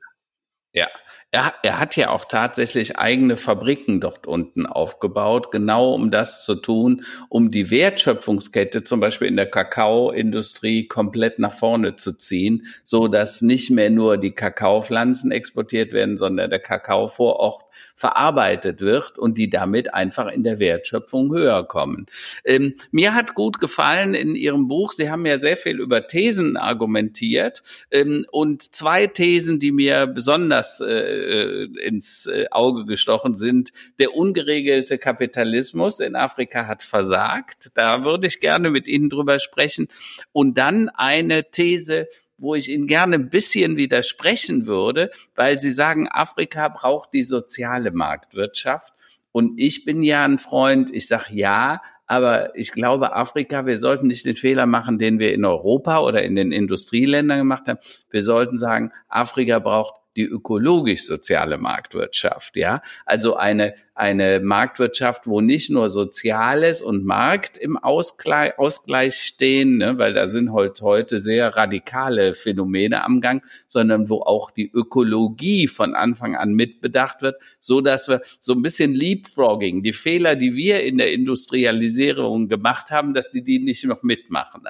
[0.74, 0.88] Ja,
[1.34, 6.56] er, er hat ja auch tatsächlich eigene Fabriken dort unten aufgebaut, genau um das zu
[6.56, 13.08] tun, um die Wertschöpfungskette zum Beispiel in der Kakaoindustrie komplett nach vorne zu ziehen, so
[13.08, 17.64] dass nicht mehr nur die Kakaopflanzen exportiert werden, sondern der Kakao vor Ort
[17.96, 22.08] verarbeitet wird und die damit einfach in der Wertschöpfung höher kommen.
[22.44, 26.58] Ähm, mir hat gut gefallen in Ihrem Buch, Sie haben ja sehr viel über Thesen
[26.58, 33.72] argumentiert ähm, und zwei Thesen, die mir besonders äh, äh, ins äh, Auge gestochen sind.
[34.00, 37.72] Der ungeregelte Kapitalismus in Afrika hat versagt.
[37.76, 39.88] Da würde ich gerne mit Ihnen drüber sprechen.
[40.32, 46.08] Und dann eine These, wo ich Ihnen gerne ein bisschen widersprechen würde, weil Sie sagen,
[46.10, 48.94] Afrika braucht die soziale Marktwirtschaft.
[49.32, 54.08] Und ich bin ja ein Freund, ich sage ja, aber ich glaube, Afrika, wir sollten
[54.08, 57.80] nicht den Fehler machen, den wir in Europa oder in den Industrieländern gemacht haben.
[58.10, 62.82] Wir sollten sagen, Afrika braucht die ökologisch-soziale Marktwirtschaft, ja.
[63.06, 69.98] Also eine, eine Marktwirtschaft, wo nicht nur Soziales und Markt im Ausgleich, Ausgleich stehen, ne,
[69.98, 75.68] weil da sind heute, heute sehr radikale Phänomene am Gang, sondern wo auch die Ökologie
[75.68, 80.56] von Anfang an mitbedacht wird, so dass wir so ein bisschen Leapfrogging, die Fehler, die
[80.56, 84.64] wir in der Industrialisierung gemacht haben, dass die die nicht noch mitmachen.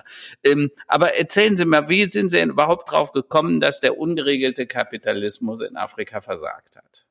[0.43, 5.30] Ähm, aber erzählen Sie mal, wie sind Sie überhaupt drauf gekommen, dass der ungeregelte Kapitalismus
[5.31, 7.05] Imperialismus in Afrika versagt hat?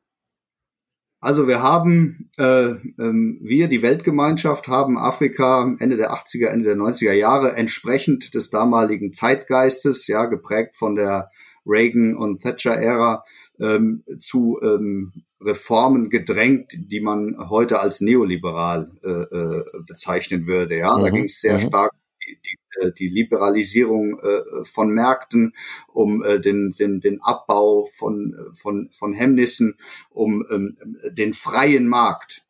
[1.23, 6.77] Also wir haben, äh, ähm, wir, die Weltgemeinschaft, haben Afrika Ende der 80er, Ende der
[6.77, 11.31] 90er Jahre entsprechend des damaligen Zeitgeistes, ja, geprägt von der
[11.67, 13.23] Reagan- und Thatcher-Ära,
[13.61, 20.79] ähm, zu ähm, Reformen gedrängt, die man heute als neoliberal äh, äh, bezeichnen würde.
[20.79, 21.03] Ja, mhm.
[21.03, 21.69] da ging es sehr mhm.
[21.69, 21.93] stark
[22.37, 25.55] die, die äh, Liberalisierung äh, von Märkten,
[25.89, 29.77] um äh, den, den, den Abbau von, von, von Hemmnissen,
[30.11, 30.77] um ähm,
[31.11, 32.43] den freien Markt.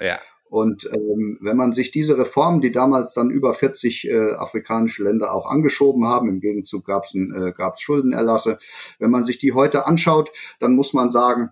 [0.00, 0.18] Ja.
[0.54, 5.34] Und ähm, wenn man sich diese Reformen, die damals dann über 40 äh, afrikanische Länder
[5.34, 8.58] auch angeschoben haben, im Gegenzug gab es äh, gab's Schuldenerlasse,
[9.00, 11.50] wenn man sich die heute anschaut, dann muss man sagen,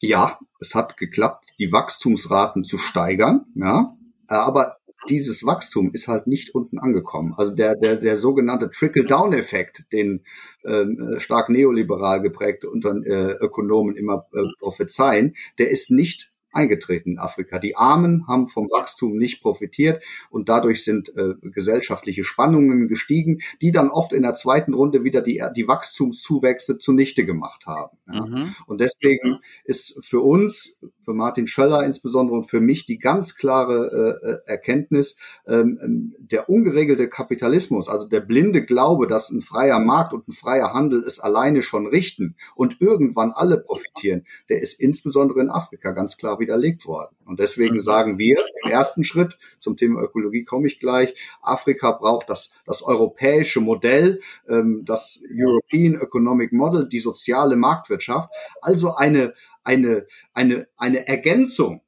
[0.00, 4.76] ja, es hat geklappt, die Wachstumsraten zu steigern, ja, aber
[5.08, 7.34] dieses Wachstum ist halt nicht unten angekommen.
[7.36, 10.24] Also der, der, der sogenannte Trickle-Down-Effekt, den
[10.64, 17.18] ähm, stark neoliberal geprägte Unter äh, Ökonomen immer äh, prophezeien, der ist nicht eingetreten in
[17.18, 17.58] Afrika.
[17.58, 23.72] Die Armen haben vom Wachstum nicht profitiert und dadurch sind äh, gesellschaftliche Spannungen gestiegen, die
[23.72, 27.96] dann oft in der zweiten Runde wieder die, die Wachstumszuwächse zunichte gemacht haben.
[28.12, 28.26] Ja.
[28.26, 28.54] Mhm.
[28.66, 34.18] Und deswegen ist für uns, für Martin Schöller insbesondere und für mich die ganz klare
[34.24, 39.78] äh, äh Erkenntnis, ähm, ähm, der ungeregelte Kapitalismus, also der blinde Glaube, dass ein freier
[39.78, 44.80] Markt und ein freier Handel es alleine schon richten und irgendwann alle profitieren, der ist
[44.80, 47.14] insbesondere in Afrika ganz klar widerlegt worden.
[47.24, 47.80] Und deswegen mhm.
[47.80, 52.82] sagen wir im ersten Schritt, zum Thema Ökologie komme ich gleich, Afrika braucht das, das
[52.82, 61.06] europäische Modell, ähm, das European Economic Model, die soziale Marktwirtschaft, also eine, eine, eine, eine
[61.06, 61.82] Ergänzung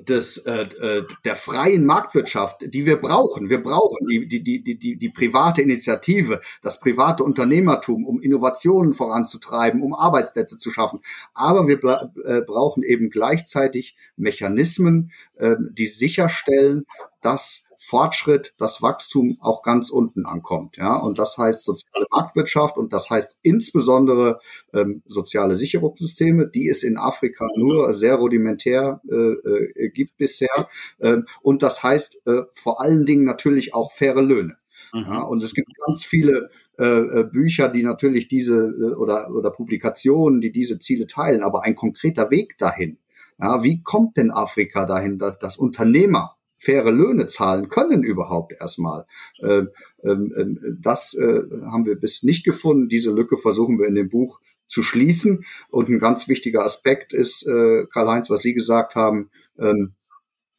[0.00, 3.50] des, äh, äh, der freien Marktwirtschaft, die wir brauchen.
[3.50, 9.82] Wir brauchen die, die, die, die, die private Initiative, das private Unternehmertum, um Innovationen voranzutreiben,
[9.82, 11.00] um Arbeitsplätze zu schaffen.
[11.34, 11.76] Aber wir
[12.24, 16.86] äh, brauchen eben gleichzeitig Mechanismen, äh, die sicherstellen,
[17.20, 20.76] dass Fortschritt, das Wachstum auch ganz unten ankommt.
[20.76, 24.40] Ja, und das heißt soziale Marktwirtschaft und das heißt insbesondere
[24.72, 30.68] ähm, soziale Sicherungssysteme, die es in Afrika nur sehr rudimentär äh, äh, gibt bisher.
[31.00, 34.56] Ähm, und das heißt äh, vor allen Dingen natürlich auch faire Löhne.
[34.92, 35.00] Mhm.
[35.00, 39.50] Ja, und es gibt ganz viele äh, äh, Bücher, die natürlich diese äh, oder, oder
[39.50, 42.98] Publikationen, die diese Ziele teilen, aber ein konkreter Weg dahin.
[43.38, 49.06] Ja, wie kommt denn Afrika dahin, dass, dass Unternehmer faire Löhne zahlen können überhaupt erstmal?
[49.42, 49.68] Ähm,
[50.02, 52.88] ähm, ähm das äh, haben wir bis nicht gefunden.
[52.88, 55.44] Diese Lücke versuchen wir in dem Buch zu schließen.
[55.70, 59.30] Und ein ganz wichtiger Aspekt ist, äh, Karl-Heinz, was Sie gesagt haben,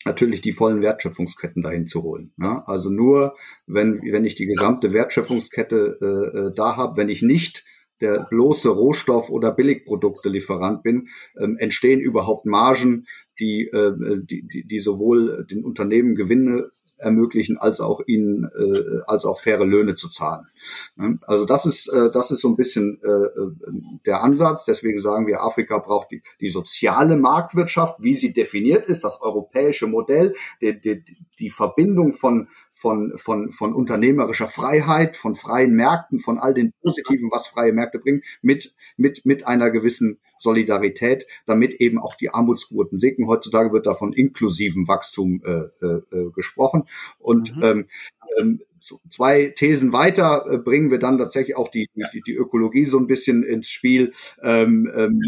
[0.06, 2.34] natürlich die vollen Wertschöpfungsketten dahin zu holen.
[2.42, 2.64] Ja?
[2.66, 3.36] Also nur,
[3.68, 7.64] wenn, wenn ich die gesamte Wertschöpfungskette äh da habe, wenn ich nicht
[8.02, 13.08] der bloße Rohstoff- oder Billigprodukte-Lieferant bin, ähm, entstehen überhaupt Margen,
[13.40, 13.94] die, äh,
[14.26, 19.66] die, die, die sowohl den Unternehmen Gewinne ermöglichen, als auch ihnen, äh, als auch faire
[19.66, 20.46] Löhne zu zahlen.
[21.26, 23.52] Also das ist, äh, das ist so ein bisschen äh, äh,
[24.06, 24.66] der Ansatz.
[24.66, 29.88] Deswegen sagen wir, Afrika braucht die, die soziale Marktwirtschaft, wie sie definiert ist, das europäische
[29.88, 31.04] Modell, die, die,
[31.40, 37.30] die Verbindung von, von, von, von unternehmerischer Freiheit, von freien Märkten, von all den Positiven,
[37.32, 43.00] was freie Märkte bringen, mit, mit, mit einer gewissen Solidarität, damit eben auch die Armutsquoten
[43.00, 43.28] sinken.
[43.28, 46.84] Heutzutage wird davon inklusiven Wachstum äh, äh, äh, gesprochen.
[47.20, 47.64] Und mhm.
[47.64, 47.86] ähm,
[48.40, 48.62] ähm,
[49.10, 53.08] zwei Thesen weiter äh, bringen wir dann tatsächlich auch die, die, die Ökologie so ein
[53.08, 54.14] bisschen ins Spiel.
[54.42, 55.22] Ähm, ähm,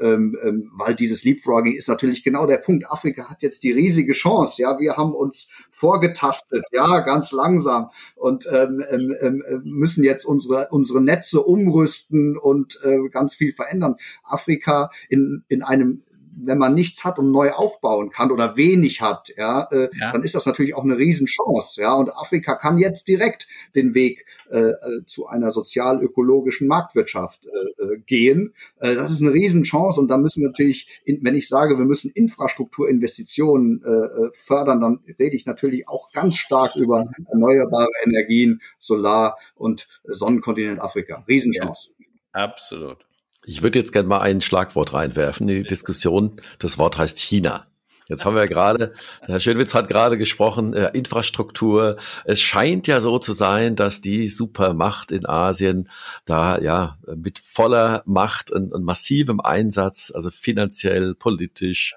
[0.00, 2.90] ähm, ähm, weil dieses Leapfrogging ist natürlich genau der Punkt.
[2.90, 4.60] Afrika hat jetzt die riesige Chance.
[4.62, 10.68] Ja, wir haben uns vorgetastet, ja, ganz langsam und ähm, ähm, ähm müssen jetzt unsere
[10.70, 13.96] unsere Netze umrüsten und äh, ganz viel verändern.
[14.22, 16.02] Afrika in in einem
[16.44, 20.12] wenn man nichts hat und neu aufbauen kann oder wenig hat, ja, äh, ja.
[20.12, 21.94] dann ist das natürlich auch eine Riesenchance, ja.
[21.94, 27.98] Und Afrika kann jetzt direkt den Weg äh, äh zu einer sozial-ökologischen Marktwirtschaft äh, äh,
[28.06, 28.54] gehen.
[28.78, 31.84] Äh, das ist eine Riesenchance und da müssen wir natürlich, in, wenn ich sage, wir
[31.84, 39.38] müssen Infrastrukturinvestitionen äh, fördern, dann rede ich natürlich auch ganz stark über erneuerbare Energien, Solar
[39.54, 41.24] und Sonnenkontinent Afrika.
[41.28, 41.90] Riesenchance.
[41.98, 43.09] Ja, absolut.
[43.44, 46.40] Ich würde jetzt gerne mal ein Schlagwort reinwerfen in die Diskussion.
[46.58, 47.66] Das Wort heißt China.
[48.10, 51.96] Jetzt haben wir ja gerade, Herr Schönwitz hat gerade gesprochen, äh, Infrastruktur.
[52.24, 55.88] Es scheint ja so zu sein, dass die Supermacht in Asien
[56.24, 61.94] da ja mit voller Macht und, und massivem Einsatz, also finanziell, politisch,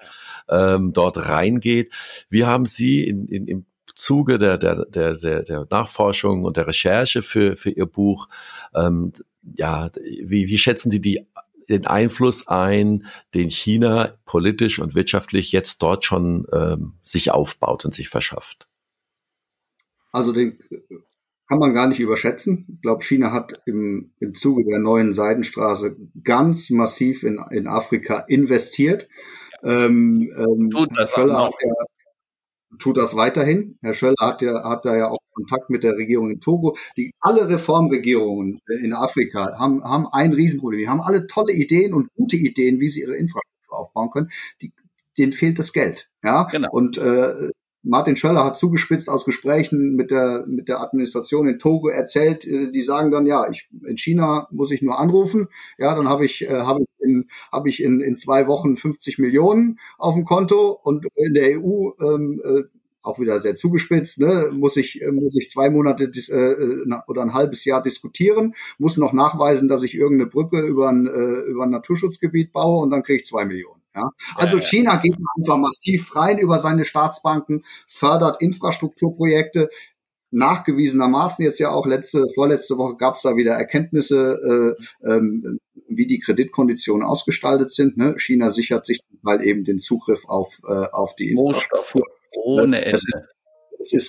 [0.48, 1.92] ähm, dort reingeht.
[2.30, 7.22] Wie haben Sie in, in, im Zuge der, der, der, der Nachforschung und der Recherche
[7.22, 8.28] für, für Ihr Buch
[8.74, 9.12] ähm,
[9.56, 11.26] ja, wie, wie schätzen Sie die,
[11.68, 17.94] den Einfluss ein, den China politisch und wirtschaftlich jetzt dort schon ähm, sich aufbaut und
[17.94, 18.66] sich verschafft?
[20.12, 20.58] Also den
[21.48, 22.66] kann man gar nicht überschätzen.
[22.74, 28.20] Ich glaube, China hat im, im Zuge der neuen Seidenstraße ganz massiv in, in Afrika
[28.20, 29.08] investiert.
[29.62, 31.52] Ähm, ähm, Tut das auch noch.
[31.62, 31.72] Ja,
[32.78, 33.78] tut das weiterhin.
[33.82, 36.76] Herr Schöller hat ja, hat da ja auch Kontakt mit der Regierung in Togo.
[36.96, 40.80] Die, alle Reformregierungen in Afrika haben, haben ein Riesenproblem.
[40.80, 44.30] Die haben alle tolle Ideen und gute Ideen, wie sie ihre Infrastruktur aufbauen können.
[44.62, 44.72] Die,
[45.18, 46.08] denen fehlt das Geld.
[46.22, 46.70] Ja, genau.
[46.70, 47.50] und äh,
[47.84, 52.70] Martin Schöller hat zugespitzt aus Gesprächen mit der, mit der Administration in Togo erzählt, äh,
[52.70, 56.48] die sagen dann, ja, ich, in China muss ich nur anrufen, ja, dann habe ich,
[56.48, 60.70] äh, habe ich, in, hab ich in, in zwei Wochen 50 Millionen auf dem Konto
[60.82, 62.62] und in der EU, ähm, äh,
[63.02, 66.86] auch wieder sehr zugespitzt, ne, muss ich, äh, muss ich zwei Monate dis, äh, äh
[67.06, 71.50] oder ein halbes Jahr diskutieren, muss noch nachweisen, dass ich irgendeine Brücke über ein, äh,
[71.50, 73.83] über ein Naturschutzgebiet baue und dann kriege ich zwei Millionen.
[73.94, 74.10] Ja?
[74.36, 79.68] Also China geht einfach massiv rein über seine Staatsbanken, fördert Infrastrukturprojekte.
[80.30, 86.08] Nachgewiesenermaßen jetzt ja auch letzte, vorletzte Woche gab es da wieder Erkenntnisse, äh, ähm, wie
[86.08, 87.96] die Kreditkonditionen ausgestaltet sind.
[87.96, 88.16] Ne?
[88.18, 92.04] China sichert sich weil eben den Zugriff auf, äh, auf die Infrastruktur.
[92.36, 92.96] Ohne Ende.
[92.96, 93.14] Es ist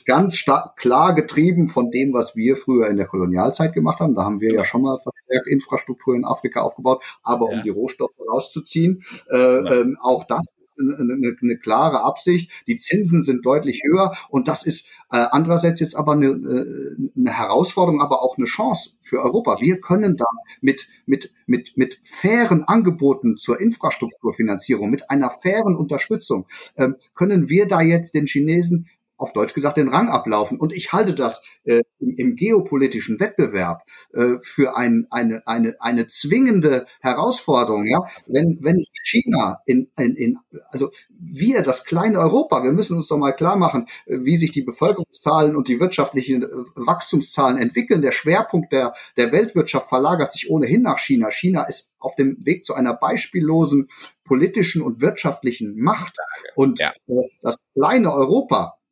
[0.05, 4.15] ganz stark, klar getrieben von dem, was wir früher in der Kolonialzeit gemacht haben.
[4.15, 7.57] Da haben wir ja schon mal verstärkt Infrastruktur in Afrika aufgebaut, aber ja.
[7.57, 9.03] um die Rohstoffe rauszuziehen.
[9.29, 9.81] Äh, ja.
[9.81, 10.47] ähm, auch das
[10.79, 12.51] eine, eine, eine klare Absicht.
[12.67, 17.31] Die Zinsen sind deutlich höher und das ist äh, andererseits jetzt aber eine, äh, eine
[17.31, 19.57] Herausforderung, aber auch eine Chance für Europa.
[19.61, 20.25] Wir können da
[20.61, 27.67] mit, mit, mit, mit fairen Angeboten zur Infrastrukturfinanzierung, mit einer fairen Unterstützung, ähm, können wir
[27.67, 30.59] da jetzt den Chinesen auf Deutsch gesagt den Rang ablaufen.
[30.59, 36.07] Und ich halte das äh, im, im geopolitischen Wettbewerb äh, für ein, eine, eine, eine
[36.07, 37.85] zwingende Herausforderung.
[37.85, 43.07] Ja, wenn wenn China in, in, in also wir, das kleine Europa, wir müssen uns
[43.07, 48.01] doch mal klar machen, wie sich die Bevölkerungszahlen und die wirtschaftlichen äh, Wachstumszahlen entwickeln.
[48.01, 51.31] Der Schwerpunkt der, der Weltwirtschaft verlagert sich ohnehin nach China.
[51.31, 53.89] China ist auf dem Weg zu einer beispiellosen
[54.25, 56.17] politischen und wirtschaftlichen Macht.
[56.55, 56.91] Und ja.
[57.07, 58.84] Äh, das kleine Europa äh,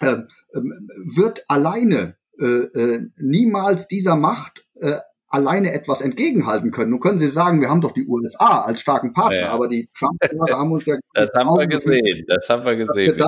[0.00, 6.90] wird alleine äh, äh, niemals dieser Macht äh, alleine etwas entgegenhalten können.
[6.90, 9.50] Nun können Sie sagen, wir haben doch die USA als starken Partner, ja.
[9.50, 10.96] aber die Trump-Jahre haben uns ja.
[11.14, 13.16] das haben wir gesehen, das haben wir gesehen.
[13.16, 13.26] Wir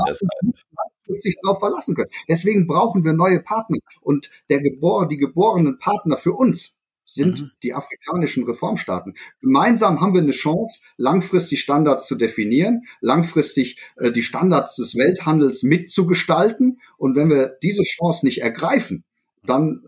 [1.23, 2.11] sich darauf verlassen können.
[2.29, 3.79] Deswegen brauchen wir neue Partner.
[4.03, 6.78] Und der gebor die geborenen Partner für uns
[7.09, 7.51] sind mhm.
[7.63, 9.15] die afrikanischen Reformstaaten.
[9.41, 15.63] Gemeinsam haben wir eine Chance, langfristig Standards zu definieren, langfristig äh, die Standards des Welthandels
[15.63, 16.81] mitzugestalten.
[16.99, 19.05] Und wenn wir diese Chance nicht ergreifen,
[19.43, 19.83] dann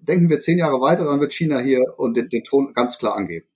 [0.00, 3.16] denken wir zehn Jahre weiter, dann wird China hier und den, den Ton ganz klar
[3.16, 3.46] angeben.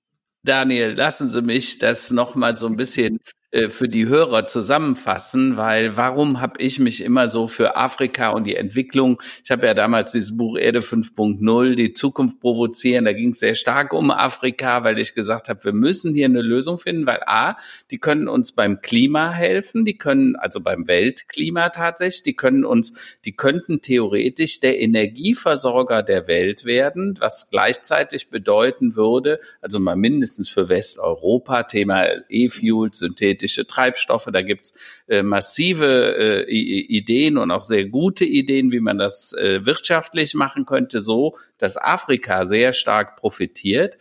[0.45, 3.31] Daniel, lassen Sie mich das nochmal so ein bisschen äh,
[3.69, 8.57] für die Hörer zusammenfassen, weil warum habe ich mich immer so für Afrika und die
[8.57, 13.39] Entwicklung, ich habe ja damals dieses Buch Erde 5.0, die Zukunft provozieren, da ging es
[13.39, 17.21] sehr stark um Afrika, weil ich gesagt habe, wir müssen hier eine Lösung finden, weil
[17.25, 17.57] a,
[17.93, 23.17] die können uns beim Klima helfen, die können also beim Weltklima tatsächlich, die können uns,
[23.25, 30.49] die könnten theoretisch der Energieversorger der Welt werden, was gleichzeitig bedeuten würde, also mal mindestens
[30.49, 34.29] für Westeuropa, Thema E-Fuel, synthetische synthetische Treibstoffe.
[34.33, 34.75] Da gibt's
[35.09, 40.65] äh, massive äh, Ideen und auch sehr gute Ideen, wie man das äh, wirtschaftlich machen
[40.65, 43.99] könnte, so dass Afrika sehr stark profitiert.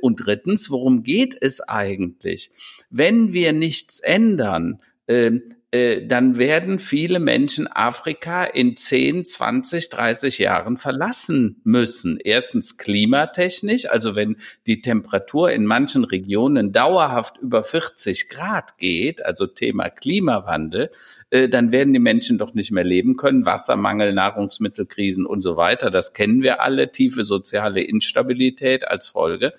[0.00, 2.50] Und drittens, worum geht es eigentlich?
[2.88, 5.32] Wenn wir nichts ändern, äh,
[5.76, 12.18] äh, dann werden viele Menschen Afrika in 10, 20, 30 Jahren verlassen müssen.
[12.22, 19.46] Erstens klimatechnisch, also wenn die Temperatur in manchen Regionen dauerhaft über 40 Grad geht, also
[19.46, 20.90] Thema Klimawandel,
[21.30, 23.44] äh, dann werden die Menschen doch nicht mehr leben können.
[23.44, 29.52] Wassermangel, Nahrungsmittelkrisen und so weiter, das kennen wir alle, tiefe soziale Instabilität als Folge.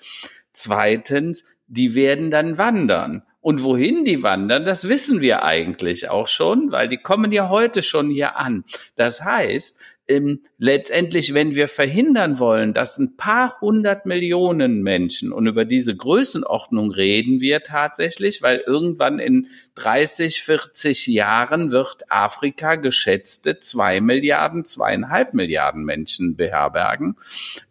[0.51, 3.23] Zweitens, die werden dann wandern.
[3.39, 7.81] Und wohin die wandern, das wissen wir eigentlich auch schon, weil die kommen ja heute
[7.81, 8.63] schon hier an.
[8.95, 9.79] Das heißt,
[10.09, 15.95] ähm, letztendlich, wenn wir verhindern wollen, dass ein paar hundert Millionen Menschen, und über diese
[15.95, 24.63] Größenordnung reden wir tatsächlich, weil irgendwann in 30, 40 Jahren wird Afrika geschätzte zwei Milliarden,
[24.65, 27.17] zweieinhalb Milliarden Menschen beherbergen.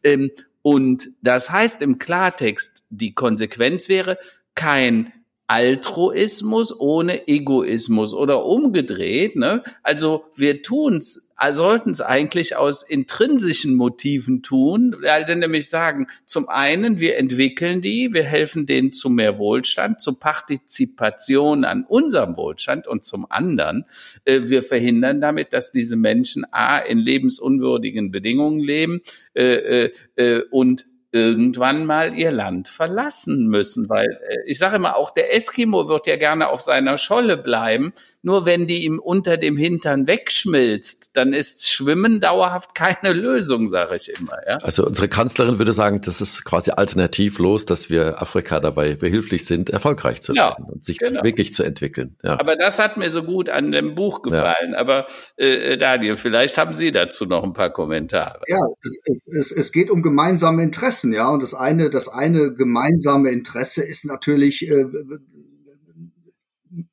[0.05, 0.31] Ähm,
[0.63, 4.19] und das heißt im Klartext, die Konsequenz wäre,
[4.55, 5.13] kein
[5.49, 9.37] Altruismus ohne Egoismus oder umgedreht.
[9.37, 9.63] Ne?
[9.83, 16.49] Also wir tun's, sollten es eigentlich aus intrinsischen Motiven tun, weil dann nämlich sagen, zum
[16.49, 22.89] einen, wir entwickeln die, wir helfen denen zu mehr Wohlstand, zur Partizipation an unserem Wohlstand
[22.89, 23.85] und zum anderen,
[24.25, 29.03] äh, wir verhindern damit, dass diese Menschen A in lebensunwürdigen Bedingungen leben
[29.35, 34.97] äh, äh, äh und irgendwann mal ihr Land verlassen müssen, weil äh, ich sage immer,
[34.97, 37.93] auch der Eskimo wird ja gerne auf seiner Scholle bleiben,
[38.23, 43.97] nur wenn die ihm unter dem Hintern wegschmilzt, dann ist Schwimmen dauerhaft keine Lösung, sage
[43.97, 44.39] ich immer.
[44.47, 44.59] Ja?
[44.59, 49.71] Also unsere Kanzlerin würde sagen, das ist quasi alternativlos, dass wir Afrika dabei behilflich sind,
[49.71, 51.23] erfolgreich zu werden ja, und sich genau.
[51.23, 52.17] wirklich zu entwickeln.
[52.23, 52.39] Ja.
[52.41, 54.73] Aber das hat mir so gut an dem Buch gefallen.
[54.73, 54.79] Ja.
[54.79, 55.07] Aber
[55.37, 58.41] äh, Daniel, vielleicht haben Sie dazu noch ein paar Kommentare.
[58.49, 61.29] Ja, es, es, es, es geht um gemeinsame Interessen, ja.
[61.29, 64.87] Und das eine, das eine gemeinsame Interesse ist natürlich äh,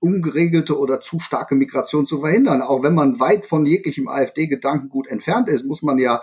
[0.03, 2.61] ungeregelte oder zu starke Migration zu verhindern.
[2.61, 6.21] Auch wenn man weit von jeglichem AfD-Gedankengut entfernt ist, muss man ja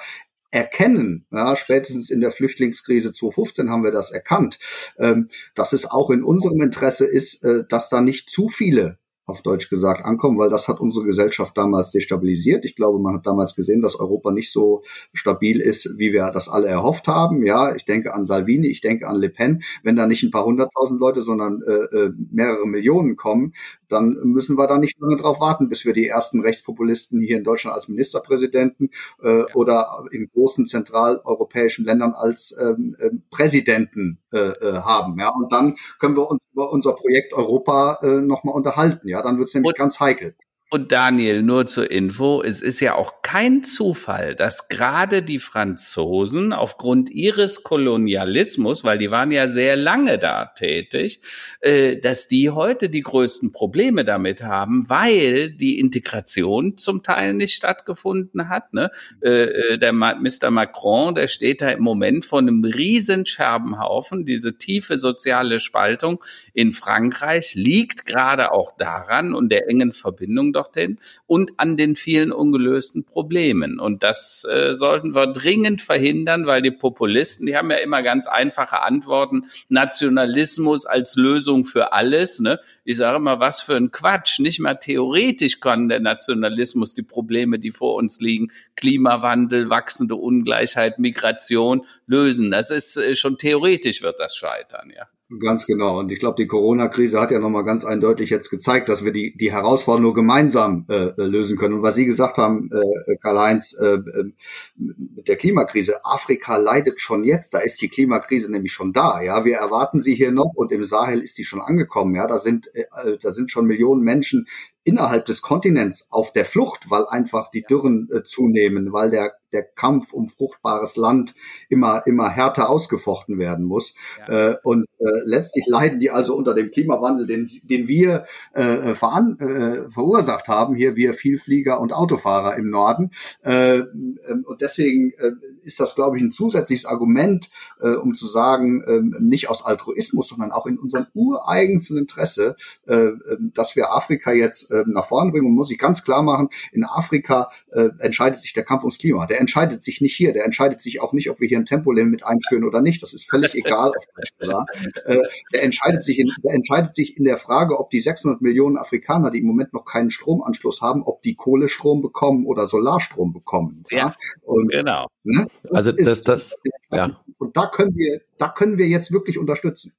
[0.51, 4.59] erkennen, ja, spätestens in der Flüchtlingskrise 2015 haben wir das erkannt,
[4.99, 8.99] ähm, dass es auch in unserem Interesse ist, äh, dass da nicht zu viele
[9.31, 12.65] auf Deutsch gesagt, ankommen, weil das hat unsere Gesellschaft damals destabilisiert.
[12.65, 14.83] Ich glaube, man hat damals gesehen, dass Europa nicht so
[15.15, 17.45] stabil ist, wie wir das alle erhofft haben.
[17.45, 19.63] Ja, ich denke an Salvini, ich denke an Le Pen.
[19.83, 23.55] Wenn da nicht ein paar hunderttausend Leute, sondern äh, äh mehrere Millionen kommen,
[23.91, 27.45] dann müssen wir da nicht lange drauf warten, bis wir die ersten Rechtspopulisten hier in
[27.45, 28.91] Deutschland als Ministerpräsidenten
[29.23, 35.19] äh, oder in großen zentraleuropäischen Ländern als ähm, äh, Präsidenten äh, äh, haben.
[35.19, 39.09] Ja, und dann können wir uns über unser Projekt Europa äh, nochmal unterhalten.
[39.09, 40.35] Ja, dann wird es nämlich und, ganz heikel.
[40.73, 46.53] Und Daniel, nur zur Info, es ist ja auch kein Zufall, dass gerade die Franzosen
[46.53, 51.23] aufgrund ihres Kolonialismus, weil die waren ja sehr lange da tätig,
[51.61, 57.55] äh, dass die heute die größten Probleme damit haben, weil die Integration zum Teil nicht
[57.55, 58.73] stattgefunden hat.
[58.73, 58.93] Ne?
[59.23, 60.53] Äh, äh der Mr.
[60.53, 64.25] Macron, der steht da im Moment vor einem riesen Scherbenhaufen.
[64.25, 66.23] Diese tiefe soziale Spaltung
[66.55, 72.33] in Frankreich liegt gerade auch daran und der engen Verbindung dorthin und an den vielen
[72.33, 73.81] ungelösten Problemen.
[73.81, 78.27] Und das äh, sollten wir dringend verhindern, weil die Populisten, die haben ja immer ganz
[78.27, 79.47] einfache Antworten.
[79.69, 82.41] Nationalismus als Lösung für alles.
[82.41, 82.59] Ne?
[82.85, 84.39] Ich sage immer, was für ein Quatsch.
[84.39, 90.99] Nicht mal theoretisch kann der Nationalismus die Probleme, die vor uns liegen, Klimawandel, wachsende Ungleichheit,
[90.99, 92.51] Migration lösen.
[92.51, 95.07] Das ist äh, schon theoretisch wird das scheitern, ja.
[95.39, 96.01] Ganz genau.
[96.01, 99.37] Und ich glaube, die Corona-Krise hat ja nochmal ganz eindeutig jetzt gezeigt, dass wir die,
[99.37, 101.75] die Herausforderung nur gemeinsam äh, äh, lösen können.
[101.75, 104.33] Und was Sie gesagt haben, äh, Karl-Heinz, äh, äh,
[104.77, 109.23] mit der Klimakrise, Afrika leidet schon jetzt, da ist die Klimakrise nämlich schon da.
[109.23, 112.17] Ja, wir erwarten sie hier noch und im Sahel ist die schon angekommen.
[112.17, 114.49] Ja, da sind, äh, da sind schon Millionen Menschen
[114.85, 119.65] innerhalb des Kontinents auf der Flucht, weil einfach die Dürren äh, zunehmen, weil der der
[119.65, 121.35] Kampf um fruchtbares Land
[121.69, 123.95] immer, immer härter ausgefochten werden muss.
[124.19, 124.51] Ja.
[124.51, 128.25] Äh, und äh, letztlich leiden die also unter dem Klimawandel, den, den wir
[128.55, 133.11] äh, veran, äh, verursacht haben, hier wir Vielflieger und Autofahrer im Norden.
[133.43, 137.51] Äh, ähm, und deswegen äh, ist das, glaube ich, ein zusätzliches Argument,
[137.81, 142.57] äh, um zu sagen, äh, nicht aus Altruismus, sondern auch in unserem ureigensten Interesse,
[142.87, 145.47] äh, ähm, dass wir Afrika jetzt äh, nach vorne bringen.
[145.47, 149.27] Und muss ich ganz klar machen, in Afrika äh, entscheidet sich der Kampf ums Klima.
[149.27, 150.33] Der entscheidet sich nicht hier.
[150.33, 153.03] Der entscheidet sich auch nicht, ob wir hier ein Tempolimit einführen oder nicht.
[153.03, 153.93] Das ist völlig egal.
[154.39, 155.19] äh,
[155.53, 159.31] der entscheidet sich in, der entscheidet sich in der Frage, ob die 600 Millionen Afrikaner,
[159.31, 163.85] die im Moment noch keinen Stromanschluss haben, ob die Kohlestrom bekommen oder Solarstrom bekommen.
[163.91, 164.15] Ja, ja?
[164.43, 165.07] Und, genau.
[165.23, 165.47] Ne?
[165.71, 166.57] also das, das,
[166.91, 167.21] ja.
[167.39, 169.93] Und da können wir, da können wir jetzt wirklich unterstützen.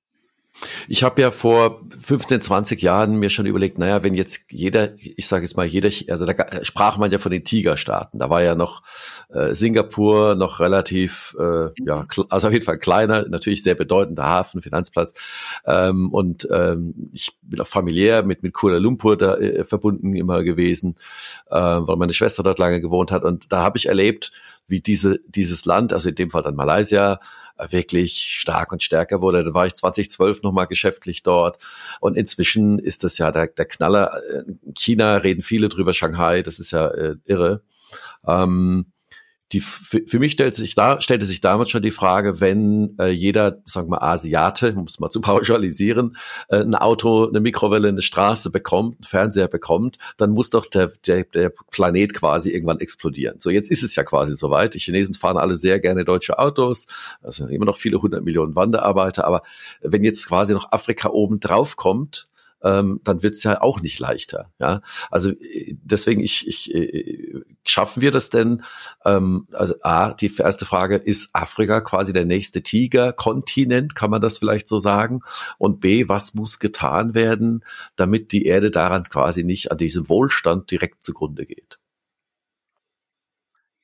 [0.88, 5.28] Ich habe ja vor 15, 20 Jahren mir schon überlegt, naja, wenn jetzt jeder, ich
[5.28, 8.56] sage jetzt mal jeder, also da sprach man ja von den Tigerstaaten, da war ja
[8.56, 8.84] noch
[9.30, 14.62] äh, Singapur noch relativ, äh, ja, also auf jeden Fall kleiner, natürlich sehr bedeutender Hafen,
[14.62, 15.14] Finanzplatz.
[15.66, 20.44] Ähm, und ähm, ich bin auch familiär mit, mit Kuala Lumpur da äh, verbunden immer
[20.44, 20.96] gewesen,
[21.50, 23.24] äh, weil meine Schwester dort lange gewohnt hat.
[23.24, 24.32] Und da habe ich erlebt,
[24.68, 27.20] wie diese, dieses Land, also in dem Fall dann Malaysia, äh,
[27.70, 29.44] wirklich stark und stärker wurde.
[29.44, 31.58] Da war ich 2012 nochmal geschäftlich dort.
[32.00, 34.22] Und inzwischen ist das ja der, der Knaller.
[34.46, 37.62] In China reden viele drüber, Shanghai, das ist ja äh, irre.
[38.26, 38.91] Ähm,
[39.52, 43.10] die, für, für mich stellt sich da, stellte sich damals schon die Frage, wenn äh,
[43.10, 46.16] jeder, sagen wir mal, Asiate, um es mal zu pauschalisieren,
[46.50, 50.92] äh, ein Auto, eine Mikrowelle, eine Straße bekommt, einen Fernseher bekommt, dann muss doch der,
[51.06, 53.40] der, der Planet quasi irgendwann explodieren.
[53.40, 54.74] So, jetzt ist es ja quasi soweit.
[54.74, 56.88] Die Chinesen fahren alle sehr gerne deutsche Autos.
[57.22, 59.26] Das sind immer noch viele hundert Millionen Wanderarbeiter.
[59.26, 59.42] Aber
[59.82, 62.30] wenn jetzt quasi noch Afrika oben drauf kommt,
[62.64, 64.52] ähm, dann wird's ja auch nicht leichter.
[64.60, 68.64] Ja, also äh, deswegen ich, ich äh, schaffen wir das denn?
[69.06, 74.38] Ähm, also a die erste Frage ist Afrika quasi der nächste Tiger-Kontinent, kann man das
[74.38, 75.22] vielleicht so sagen?
[75.58, 77.64] Und b was muss getan werden,
[77.96, 81.81] damit die Erde daran quasi nicht an diesem Wohlstand direkt zugrunde geht?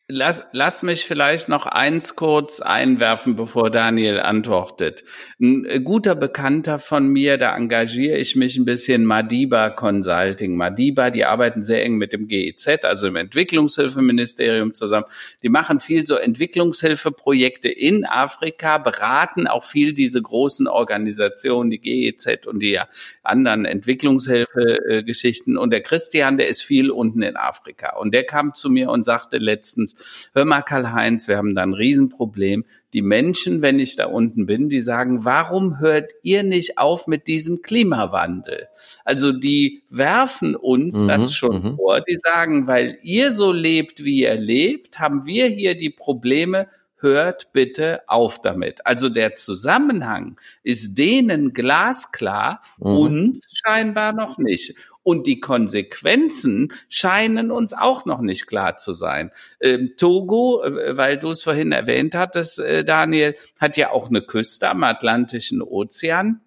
[0.09, 5.03] Lass, lass mich vielleicht noch eins kurz einwerfen, bevor Daniel antwortet.
[5.37, 10.55] Ein äh, guter Bekannter von mir, da engagiere ich mich ein bisschen Madiba Consulting.
[10.55, 15.07] Madiba, die arbeiten sehr eng mit dem GEZ, also im Entwicklungshilfeministerium zusammen.
[15.43, 22.47] Die machen viel so Entwicklungshilfeprojekte in Afrika, beraten auch viel diese großen Organisationen, die GEZ
[22.47, 22.79] und die
[23.23, 25.57] anderen Entwicklungshilfegeschichten.
[25.57, 27.97] Und der Christian, der ist viel unten in Afrika.
[27.97, 29.96] Und der kam zu mir und sagte letztens,
[30.33, 32.65] hör mal Karl-Heinz, wir haben da ein Riesenproblem.
[32.93, 37.27] Die Menschen, wenn ich da unten bin, die sagen, warum hört ihr nicht auf mit
[37.27, 38.67] diesem Klimawandel?
[39.03, 41.75] Also die werfen uns mhm, das schon mhm.
[41.75, 42.01] vor.
[42.01, 46.67] Die sagen, weil ihr so lebt, wie ihr lebt, haben wir hier die Probleme
[46.99, 48.85] hört bitte auf damit.
[48.85, 52.97] Also der Zusammenhang ist denen glasklar, mhm.
[52.97, 54.75] uns scheinbar noch nicht.
[55.07, 59.31] Und die Konsequenzen scheinen uns auch noch nicht klar zu sein.
[59.61, 64.21] Ähm, Togo, äh, weil du es vorhin erwähnt hattest, äh, Daniel, hat ja auch eine
[64.21, 66.41] Küste am Atlantischen Ozean.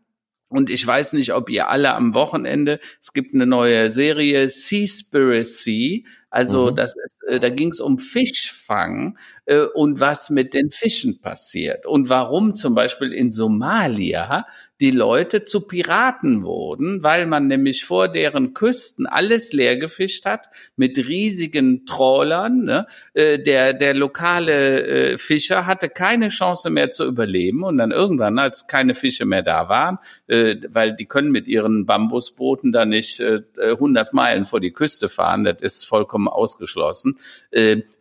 [0.50, 6.04] Und ich weiß nicht, ob ihr alle am Wochenende, es gibt eine neue Serie Seaspiracy,
[6.28, 6.76] also mhm.
[6.76, 11.86] das ist, äh, da ging es um Fischfang äh, und was mit den Fischen passiert
[11.86, 14.44] und warum zum Beispiel in Somalia
[14.81, 20.49] die Leute zu Piraten wurden, weil man nämlich vor deren Küsten alles leer gefischt hat
[20.76, 22.64] mit riesigen Trawlern.
[22.64, 22.87] Ne?
[23.12, 28.39] Äh, der, der lokale äh, Fischer hatte keine Chance mehr zu überleben und dann irgendwann,
[28.39, 33.22] als keine Fische mehr da waren, äh, weil die können mit ihren Bambusbooten da nicht
[33.61, 37.18] 100 Meilen vor die Küste fahren, das ist vollkommen ausgeschlossen.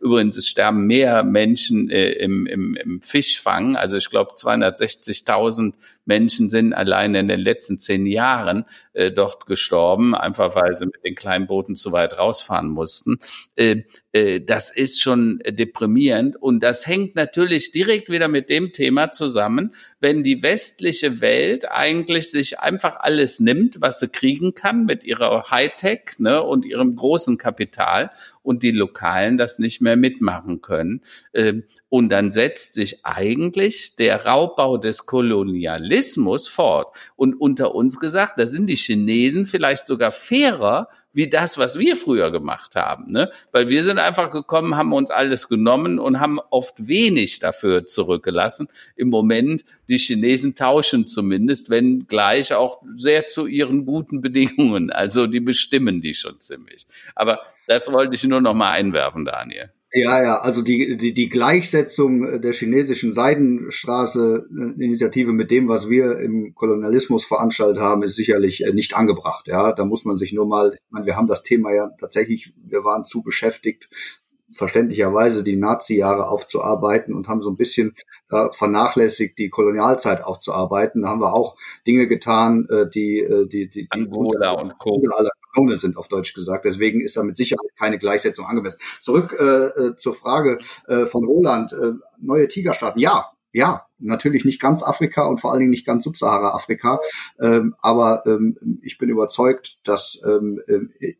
[0.00, 5.74] Übrigens, es sterben mehr Menschen im, im, im Fischfang, also ich glaube 260.000
[6.04, 11.04] Menschen sind allein in den letzten zehn Jahren äh, dort gestorben, einfach weil sie mit
[11.04, 13.20] den kleinen Booten zu weit rausfahren mussten.
[13.56, 19.72] Äh, das ist schon deprimierend und das hängt natürlich direkt wieder mit dem Thema zusammen,
[20.00, 25.50] wenn die westliche Welt eigentlich sich einfach alles nimmt, was sie kriegen kann mit ihrer
[25.50, 28.10] Hightech ne, und ihrem großen Kapital
[28.42, 31.02] und die Lokalen das nicht mehr mitmachen können.
[31.32, 36.96] Ähm, und dann setzt sich eigentlich der Raubbau des Kolonialismus fort.
[37.16, 41.96] Und unter uns gesagt, da sind die Chinesen vielleicht sogar fairer wie das, was wir
[41.96, 43.10] früher gemacht haben.
[43.10, 43.30] Ne?
[43.52, 48.68] Weil wir sind einfach gekommen, haben uns alles genommen und haben oft wenig dafür zurückgelassen.
[48.96, 54.90] Im Moment, die Chinesen tauschen zumindest, wenn gleich auch sehr zu ihren guten Bedingungen.
[54.90, 56.86] Also die bestimmen die schon ziemlich.
[57.14, 59.70] Aber das wollte ich nur noch mal einwerfen, Daniel.
[59.92, 66.54] Ja, ja, also die, die, die Gleichsetzung der chinesischen Seidenstraße-Initiative mit dem, was wir im
[66.54, 69.48] Kolonialismus veranstaltet haben, ist sicherlich äh, nicht angebracht.
[69.48, 72.54] Ja, da muss man sich nur mal, ich meine, wir haben das Thema ja tatsächlich,
[72.56, 73.88] wir waren zu beschäftigt,
[74.52, 77.96] verständlicherweise die Nazi-Jahre aufzuarbeiten und haben so ein bisschen
[78.30, 81.02] äh, vernachlässigt, die Kolonialzeit aufzuarbeiten.
[81.02, 85.02] Da haben wir auch Dinge getan, äh, die, äh, die, die, die Angola und Co.
[85.16, 86.64] aller Kanone sind, auf Deutsch gesagt.
[86.64, 88.80] Deswegen ist da mit Sicherheit keine Gleichsetzung angemessen.
[89.00, 91.72] Zurück äh, äh, zur Frage äh, von Roland.
[91.72, 93.00] Äh, neue Tigerstaaten.
[93.00, 97.00] Ja, ja, natürlich nicht ganz Afrika und vor allen Dingen nicht ganz Subsahara-Afrika,
[97.40, 100.60] ähm, aber ähm, ich bin überzeugt, dass ähm,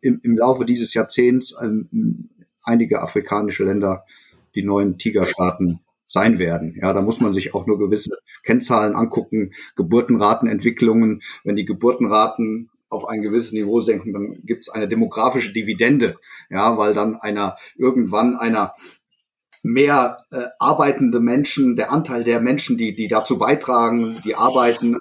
[0.01, 2.31] im, im Laufe dieses Jahrzehnts ähm,
[2.63, 4.05] einige afrikanische Länder
[4.55, 6.77] die neuen Tigerstaaten sein werden.
[6.81, 8.11] Ja, da muss man sich auch nur gewisse
[8.43, 11.23] Kennzahlen angucken, Geburtenratenentwicklungen.
[11.45, 16.17] Wenn die Geburtenraten auf ein gewisses Niveau senken, dann gibt es eine demografische Dividende,
[16.51, 18.75] ja, weil dann einer irgendwann einer
[19.63, 24.99] mehr äh, arbeitende Menschen, der Anteil der Menschen, die die dazu beitragen, die arbeiten,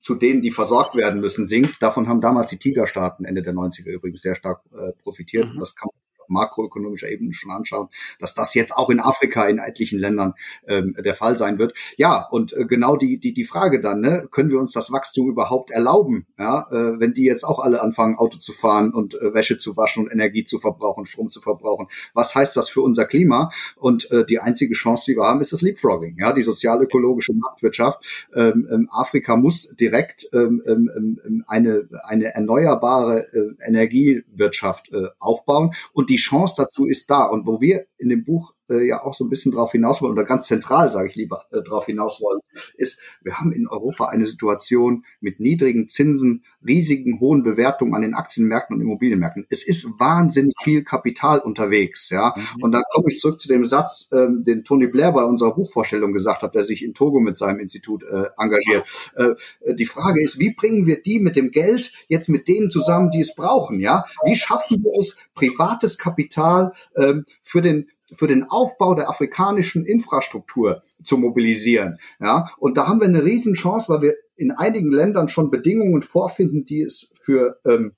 [0.00, 1.82] zu denen, die versorgt werden müssen, sinkt.
[1.82, 5.52] Davon haben damals die Tigerstaaten Ende der 90er übrigens sehr stark äh, profitiert.
[5.52, 5.58] Mhm.
[5.58, 9.98] Das kann man makroökonomischer Ebene schon anschauen, dass das jetzt auch in Afrika in etlichen
[9.98, 10.34] Ländern
[10.66, 11.74] ähm, der Fall sein wird.
[11.96, 15.28] Ja, und äh, genau die, die, die Frage dann, ne, können wir uns das Wachstum
[15.28, 19.34] überhaupt erlauben, ja, äh, wenn die jetzt auch alle anfangen, Auto zu fahren und äh,
[19.34, 21.88] Wäsche zu waschen und Energie zu verbrauchen, Strom zu verbrauchen.
[22.14, 23.50] Was heißt das für unser Klima?
[23.76, 28.28] Und äh, die einzige Chance, die wir haben, ist das Leapfrogging, ja, die sozialökologische Marktwirtschaft.
[28.34, 30.90] Ähm, ähm, Afrika muss direkt ähm, ähm,
[31.24, 37.26] ähm eine, eine erneuerbare äh, Energiewirtschaft äh, aufbauen und die die Chance dazu ist da.
[37.26, 40.12] Und wo wir in dem Buch äh, ja auch so ein bisschen drauf hinaus wollen,
[40.12, 42.40] oder ganz zentral, sage ich lieber, äh, drauf hinaus wollen,
[42.76, 48.14] ist, wir haben in Europa eine Situation mit niedrigen Zinsen, riesigen hohen Bewertungen an den
[48.14, 49.46] Aktienmärkten und Immobilienmärkten.
[49.50, 52.34] Es ist wahnsinnig viel Kapital unterwegs, ja.
[52.36, 52.62] Mhm.
[52.62, 56.12] Und da komme ich zurück zu dem Satz, ähm, den Tony Blair bei unserer Buchvorstellung
[56.12, 58.84] gesagt hat, der sich in Togo mit seinem Institut äh, engagiert.
[59.14, 63.10] Äh, die Frage ist, wie bringen wir die mit dem Geld jetzt mit denen zusammen,
[63.10, 64.04] die es brauchen, ja?
[64.24, 70.82] Wie schaffen wir es, privates Kapital ähm, für den für den Aufbau der afrikanischen Infrastruktur
[71.02, 71.96] zu mobilisieren.
[72.20, 76.64] Ja, und da haben wir eine Riesenchance, weil wir in einigen Ländern schon Bedingungen vorfinden,
[76.64, 77.92] die es für ähm,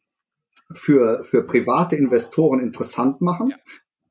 [0.72, 3.50] für, für private Investoren interessant machen.
[3.50, 3.56] Ja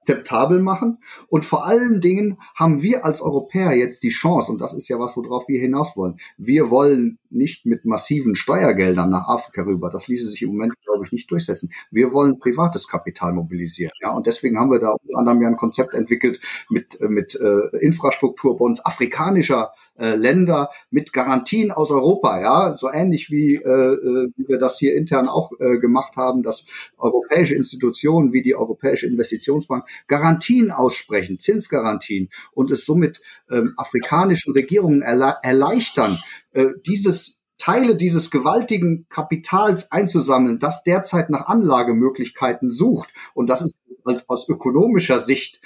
[0.09, 0.99] akzeptabel machen.
[1.27, 4.99] Und vor allen Dingen haben wir als Europäer jetzt die Chance, und das ist ja
[4.99, 6.19] was, worauf wir hinaus wollen.
[6.37, 9.89] Wir wollen nicht mit massiven Steuergeldern nach Afrika rüber.
[9.89, 11.71] Das ließe sich im Moment, glaube ich, nicht durchsetzen.
[11.91, 13.91] Wir wollen privates Kapital mobilisieren.
[14.01, 17.77] Ja, und deswegen haben wir da unter anderem ja ein Konzept entwickelt mit, mit äh,
[17.77, 22.41] Infrastrukturbonds afrikanischer äh, Länder mit Garantien aus Europa.
[22.41, 26.43] Ja, so ähnlich wie, äh, äh, wie wir das hier intern auch äh, gemacht haben,
[26.43, 26.65] dass
[26.97, 33.21] europäische Institutionen wie die Europäische Investitionsbank Garantien aussprechen, Zinsgarantien und es somit
[33.51, 36.19] ähm, afrikanischen Regierungen erle erleichtern,
[36.51, 43.09] äh, dieses Teile dieses gewaltigen Kapitals einzusammeln, das derzeit nach Anlagemöglichkeiten sucht.
[43.33, 43.75] Und das ist
[44.27, 45.59] aus ökonomischer Sicht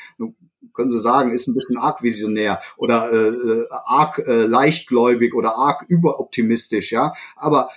[0.73, 5.57] können Sie sagen, ist ein bisschen arg visionär oder äh, äh, arg äh, leichtgläubig oder
[5.57, 7.13] arg überoptimistisch, ja.
[7.35, 7.69] Aber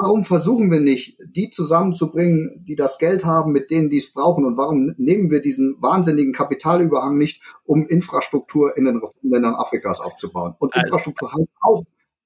[0.00, 4.44] warum versuchen wir nicht, die zusammenzubringen, die das Geld haben, mit denen die es brauchen?
[4.44, 10.54] Und warum nehmen wir diesen wahnsinnigen Kapitalüberhang nicht, um Infrastruktur in den Ländern Afrikas aufzubauen?
[10.58, 11.84] Und Infrastruktur heißt auch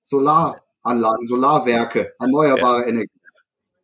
[0.09, 2.89] Solaranlagen, Solarwerke, erneuerbare ja.
[2.89, 3.11] Energie.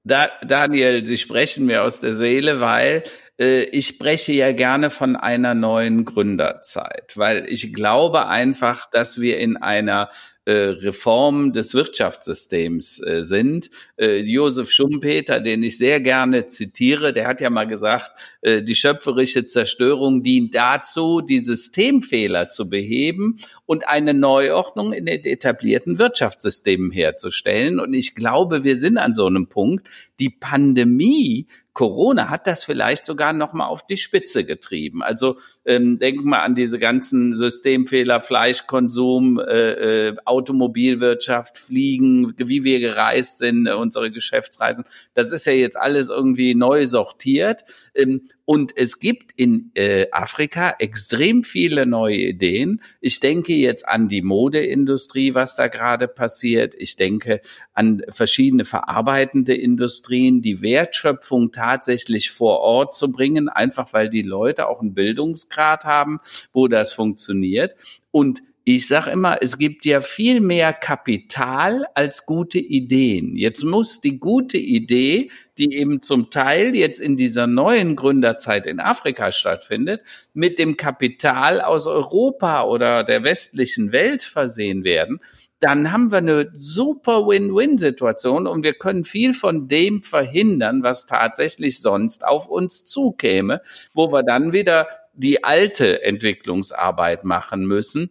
[0.04, 3.04] Da, Daniel, Sie sprechen mir aus der Seele, weil
[3.36, 9.56] ich spreche ja gerne von einer neuen Gründerzeit, weil ich glaube einfach, dass wir in
[9.56, 10.08] einer
[10.46, 13.70] äh, Reform des Wirtschaftssystems äh, sind.
[13.96, 18.12] Äh, Josef Schumpeter, den ich sehr gerne zitiere, der hat ja mal gesagt,
[18.42, 25.24] äh, die schöpferische Zerstörung dient dazu, die Systemfehler zu beheben und eine Neuordnung in den
[25.24, 27.80] etablierten Wirtschaftssystemen herzustellen.
[27.80, 29.88] Und ich glaube, wir sind an so einem Punkt.
[30.18, 35.02] Die Pandemie Corona hat das vielleicht sogar noch mal auf die Spitze getrieben.
[35.02, 42.78] Also ähm, denken mal an diese ganzen Systemfehler, Fleischkonsum, äh, äh, Automobilwirtschaft, Fliegen, wie wir
[42.78, 44.84] gereist sind, äh, unsere Geschäftsreisen.
[45.14, 47.64] Das ist ja jetzt alles irgendwie neu sortiert.
[47.94, 52.82] Ähm, und es gibt in äh, Afrika extrem viele neue Ideen.
[53.00, 56.74] Ich denke jetzt an die Modeindustrie, was da gerade passiert.
[56.76, 57.40] Ich denke
[57.72, 64.68] an verschiedene verarbeitende Industrien, die Wertschöpfung tatsächlich vor Ort zu bringen, einfach weil die Leute
[64.68, 66.20] auch einen Bildungsgrad haben,
[66.52, 67.74] wo das funktioniert.
[68.10, 73.36] Und ich sage immer, es gibt ja viel mehr Kapital als gute Ideen.
[73.36, 78.80] Jetzt muss die gute Idee, die eben zum Teil jetzt in dieser neuen Gründerzeit in
[78.80, 80.00] Afrika stattfindet,
[80.32, 85.20] mit dem Kapital aus Europa oder der westlichen Welt versehen werden.
[85.60, 91.82] Dann haben wir eine super Win-Win-Situation und wir können viel von dem verhindern, was tatsächlich
[91.82, 93.60] sonst auf uns zukäme,
[93.92, 98.10] wo wir dann wieder die alte Entwicklungsarbeit machen müssen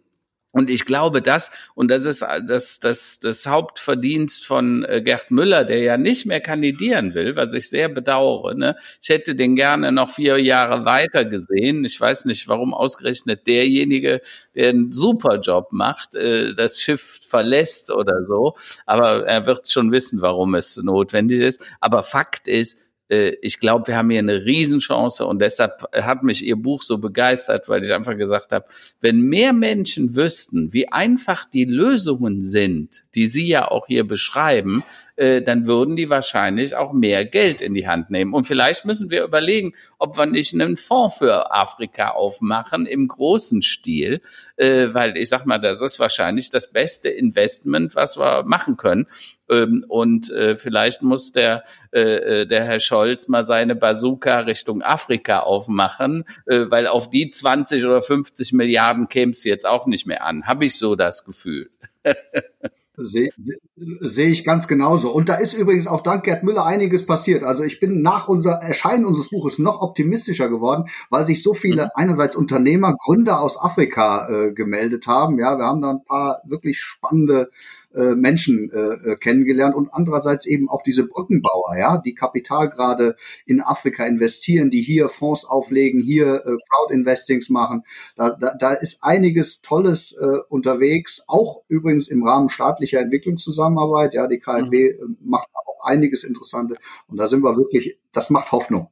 [0.54, 5.64] und ich glaube, das, und das ist das, das, das Hauptverdienst von äh, Gerd Müller,
[5.64, 8.54] der ja nicht mehr kandidieren will, was ich sehr bedauere.
[8.54, 8.76] Ne?
[9.02, 11.84] Ich hätte den gerne noch vier Jahre weiter gesehen.
[11.84, 14.20] Ich weiß nicht, warum ausgerechnet derjenige,
[14.54, 18.54] der einen super Job macht, äh, das Schiff verlässt oder so.
[18.86, 21.66] Aber er wird schon wissen, warum es notwendig ist.
[21.80, 22.80] Aber Fakt ist,
[23.14, 26.98] äh, ich glaube, wir haben hier eine Riesenchance und deshalb hat mich Ihr Buch so
[26.98, 28.66] begeistert, weil ich einfach gesagt habe,
[29.00, 34.82] wenn mehr Menschen wüssten, wie einfach die Lösungen sind, die Sie ja auch hier beschreiben,
[35.16, 38.34] äh, dann würden die wahrscheinlich auch mehr Geld in die Hand nehmen.
[38.34, 43.62] Und vielleicht müssen wir überlegen, ob wir nicht einen Fonds für Afrika aufmachen im großen
[43.62, 44.20] Stil,
[44.56, 49.06] äh, weil ich sag mal, das ist wahrscheinlich das beste Investment, was wir machen können.
[49.50, 54.82] Ähm, und äh, vielleicht muss der, äh, äh der Herr Scholz mal seine Bazooka Richtung
[54.82, 60.06] Afrika aufmachen, äh, weil auf die 20 oder 50 Milliarden käme es jetzt auch nicht
[60.06, 60.46] mehr an.
[60.46, 61.70] Habe ich so das Gefühl.
[62.96, 63.30] Sehe
[63.76, 65.12] seh ich ganz genauso.
[65.12, 67.42] Und da ist übrigens auch dank Gerd Müller einiges passiert.
[67.42, 71.86] Also ich bin nach unser Erscheinen unseres Buches noch optimistischer geworden, weil sich so viele
[71.86, 71.90] mhm.
[71.94, 75.38] einerseits Unternehmer, Gründer aus Afrika äh, gemeldet haben.
[75.40, 77.50] Ja, wir haben da ein paar wirklich spannende
[77.94, 83.16] äh, Menschen äh, äh, kennengelernt und andererseits eben auch diese Brückenbauer, ja, die Kapital gerade
[83.46, 87.82] in Afrika investieren, die hier Fonds auflegen, hier äh, Crowd-Investings machen.
[88.16, 94.14] Da, da, da ist einiges Tolles äh, unterwegs, auch übrigens im Rahmen staatlicher Entwicklungszusammenarbeit.
[94.14, 95.18] Ja, die KfW mhm.
[95.24, 96.76] macht auch einiges Interessante
[97.08, 98.88] und da sind wir wirklich, das macht Hoffnung.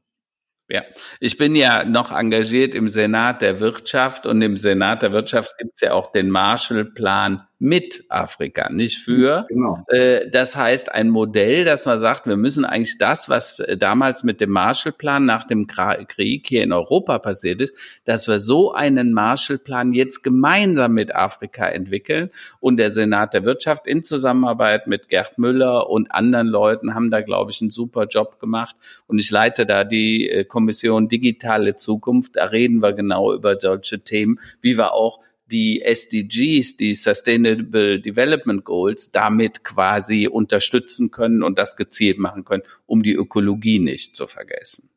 [0.69, 0.85] Ja,
[1.21, 5.75] ich bin ja noch engagiert im Senat der Wirtschaft und im Senat der Wirtschaft gibt
[5.75, 9.47] es ja auch den Marshallplan mit Afrika, nicht für.
[9.49, 9.85] Genau.
[9.87, 14.25] Äh, das heißt, ein Modell, dass man sagt, wir müssen eigentlich das, was äh, damals
[14.25, 19.13] mit dem Marshallplan nach dem Krieg hier in Europa passiert ist, dass wir so einen
[19.13, 22.31] Marshallplan jetzt gemeinsam mit Afrika entwickeln.
[22.59, 27.21] Und der Senat der Wirtschaft in Zusammenarbeit mit Gerd Müller und anderen Leuten haben da,
[27.21, 28.75] glaube ich, einen super Job gemacht.
[29.07, 32.35] Und ich leite da die äh, Kommission Digitale Zukunft.
[32.35, 35.21] Da reden wir genau über solche Themen, wie wir auch
[35.53, 42.63] die SDGs, die Sustainable Development Goals, damit quasi unterstützen können und das gezielt machen können,
[42.87, 44.91] um die Ökologie nicht zu vergessen.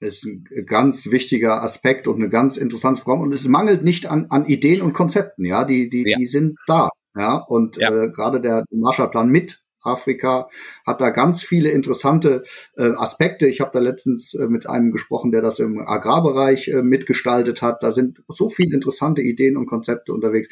[0.00, 3.20] Das ist ein ganz wichtiger Aspekt und eine ganz interessantes Programm.
[3.20, 6.18] Und es mangelt nicht an, an Ideen und Konzepten, ja, die, die, ja.
[6.18, 6.90] die sind da.
[7.14, 7.88] Ja, und ja.
[7.88, 10.48] Äh, gerade der Marshallplan mit Afrika
[10.86, 12.44] hat da ganz viele interessante
[12.76, 13.46] äh, Aspekte.
[13.46, 17.82] Ich habe da letztens äh, mit einem gesprochen, der das im Agrarbereich äh, mitgestaltet hat.
[17.82, 20.48] Da sind so viele interessante Ideen und Konzepte unterwegs.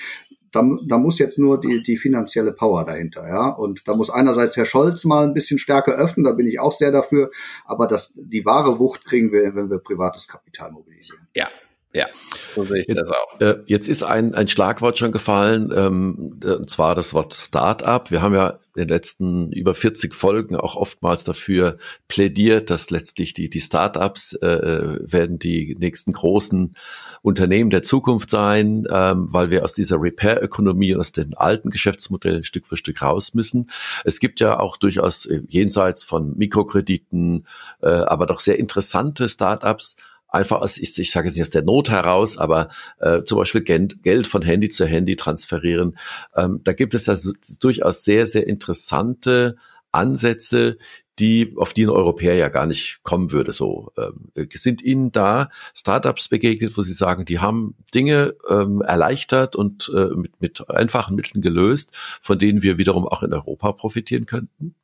[0.52, 3.50] Da, da muss jetzt nur die, die finanzielle Power dahinter, ja.
[3.50, 6.72] Und da muss einerseits Herr Scholz mal ein bisschen stärker öffnen, da bin ich auch
[6.72, 7.30] sehr dafür.
[7.64, 11.28] Aber das, die wahre Wucht kriegen wir, wenn wir privates Kapital mobilisieren.
[11.36, 11.48] Ja,
[11.92, 12.06] Ja,
[12.54, 13.40] so sehe ich jetzt, das auch.
[13.40, 18.12] Äh, jetzt ist ein, ein Schlagwort schon gefallen, ähm, und zwar das Wort Start-up.
[18.12, 23.34] Wir haben ja in den letzten über 40 Folgen auch oftmals dafür plädiert, dass letztlich
[23.34, 26.76] die, die Start-ups äh, werden die nächsten großen
[27.22, 32.68] Unternehmen der Zukunft sein, ähm, weil wir aus dieser Repair-Ökonomie, aus den alten Geschäftsmodellen Stück
[32.68, 33.68] für Stück raus müssen.
[34.04, 37.46] Es gibt ja auch durchaus äh, jenseits von Mikrokrediten,
[37.82, 39.96] äh, aber doch sehr interessante Start-ups,
[40.30, 42.68] einfach aus, ich, ich sage jetzt nicht aus der Not heraus, aber
[42.98, 45.96] äh, zum Beispiel Geld, Geld von Handy zu Handy transferieren.
[46.36, 49.56] Ähm, da gibt es ja so, durchaus sehr, sehr interessante
[49.92, 50.78] Ansätze,
[51.18, 53.52] die, auf die ein Europäer ja gar nicht kommen würde.
[53.52, 59.54] So ähm, sind Ihnen da Startups begegnet, wo Sie sagen, die haben Dinge ähm, erleichtert
[59.54, 64.24] und äh, mit, mit einfachen Mitteln gelöst, von denen wir wiederum auch in Europa profitieren
[64.24, 64.74] könnten?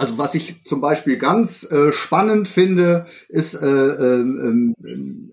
[0.00, 4.74] Also was ich zum Beispiel ganz äh, spannend finde, ist äh, äh,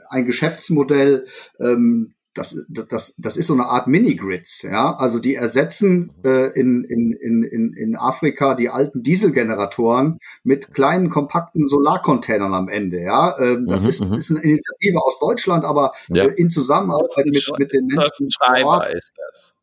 [0.09, 1.26] ein Geschäftsmodell,
[1.59, 4.95] ähm, das, das, das ist so eine Art Mini-Grids, ja.
[4.95, 11.68] Also die ersetzen äh, in, in, in, in Afrika die alten Dieselgeneratoren mit kleinen, kompakten
[11.68, 13.39] Solarcontainern am Ende, ja.
[13.39, 14.13] Ähm, das mhm, ist, mhm.
[14.13, 16.26] ist eine Initiative aus Deutschland, aber ja.
[16.26, 18.28] äh, in Zusammenarbeit mit, mit den Menschen.
[18.28, 19.57] Ist das.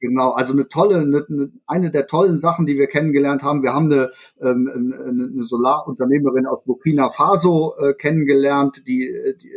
[0.00, 3.62] Genau, also eine tolle, eine, eine der tollen Sachen, die wir kennengelernt haben.
[3.62, 4.10] Wir haben eine,
[4.40, 9.50] ähm, eine, eine Solarunternehmerin aus Burkina Faso äh, kennengelernt, die, die,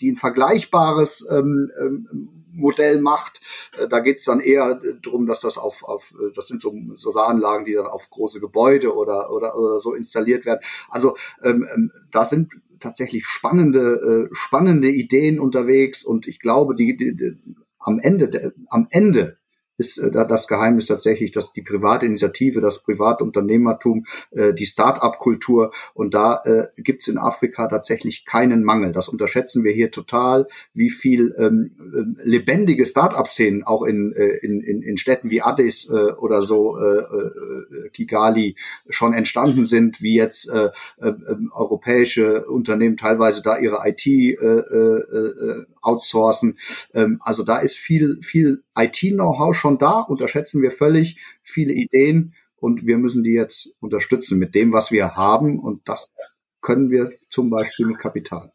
[0.00, 3.40] die ein vergleichbares ähm, ähm, Modell macht.
[3.78, 7.74] Äh, da geht's dann eher darum, dass das auf, auf das sind so Solaranlagen, die
[7.74, 10.60] dann auf große Gebäude oder oder, oder so installiert werden.
[10.88, 16.96] Also ähm, ähm da sind tatsächlich spannende äh, spannende Ideen unterwegs und ich glaube, die,
[16.96, 17.38] die, die
[17.78, 19.38] am Ende am Ende
[19.82, 26.14] ist äh, das Geheimnis tatsächlich, dass die private Initiative, das Privatunternehmertum, äh, die Start-up-Kultur und
[26.14, 28.92] da äh, gibt es in Afrika tatsächlich keinen Mangel.
[28.92, 34.60] Das unterschätzen wir hier total, wie viel ähm, äh, lebendige Start-up-Szenen auch in, äh, in,
[34.60, 38.56] in, Städten wie Addis äh, oder so äh, äh, Kigali
[38.88, 40.70] schon entstanden sind, wie jetzt äh,
[41.00, 41.12] äh,
[41.52, 46.58] europäische Unternehmen teilweise da ihre IT äh, äh, äh, outsourcen.
[46.94, 52.86] Ähm, also da ist viel, viel IT-Know-how schon da, unterschätzen wir völlig, viele Ideen und
[52.86, 56.10] wir müssen die jetzt unterstützen mit dem, was wir haben und das
[56.60, 58.52] können wir zum Beispiel mit Kapital.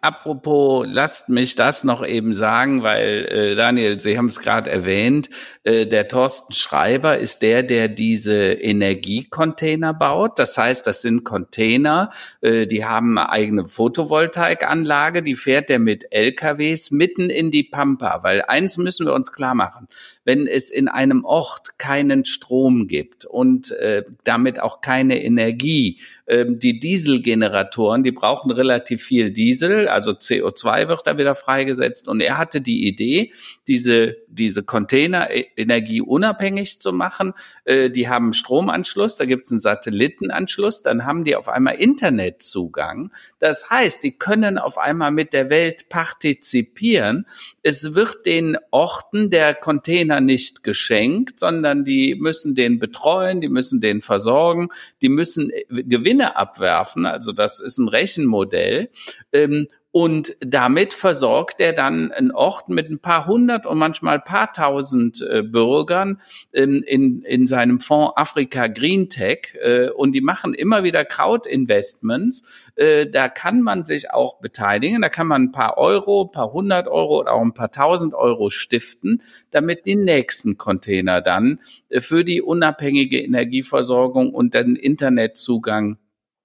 [0.00, 5.28] Apropos, lasst mich das noch eben sagen, weil äh, Daniel, Sie haben es gerade erwähnt,
[5.64, 10.38] äh, der Thorsten Schreiber ist der, der diese Energiecontainer baut.
[10.38, 12.10] Das heißt, das sind Container,
[12.42, 18.22] äh, die haben eine eigene Photovoltaikanlage, die fährt er mit LKWs mitten in die Pampa.
[18.22, 19.88] Weil eins müssen wir uns klar machen,
[20.28, 26.44] wenn es in einem Ort keinen Strom gibt und äh, damit auch keine Energie, äh,
[26.46, 32.08] die Dieselgeneratoren, die brauchen relativ viel Diesel also CO2 wird da wieder freigesetzt.
[32.08, 33.32] Und er hatte die Idee,
[33.68, 37.34] diese, diese Container energieunabhängig zu machen.
[37.64, 43.12] Äh, die haben Stromanschluss, da gibt es einen Satellitenanschluss, dann haben die auf einmal Internetzugang.
[43.38, 47.26] Das heißt, die können auf einmal mit der Welt partizipieren.
[47.62, 53.80] Es wird den Orten der Container nicht geschenkt, sondern die müssen den betreuen, die müssen
[53.80, 54.70] den versorgen,
[55.02, 57.04] die müssen äh, Gewinne abwerfen.
[57.04, 58.88] Also das ist ein Rechenmodell.
[59.32, 59.68] Ähm,
[60.00, 65.20] und damit versorgt er dann einen Ort mit ein paar hundert und manchmal paar tausend
[65.22, 66.20] äh, Bürgern
[66.52, 69.56] ähm, in, in seinem Fonds Afrika Green Tech.
[69.60, 72.44] Äh, und die machen immer wieder Crowd-Investments.
[72.76, 75.02] Äh, da kann man sich auch beteiligen.
[75.02, 78.14] Da kann man ein paar Euro, ein paar hundert Euro oder auch ein paar tausend
[78.14, 79.20] Euro stiften,
[79.50, 85.98] damit die nächsten Container dann äh, für die unabhängige Energieversorgung und den Internetzugang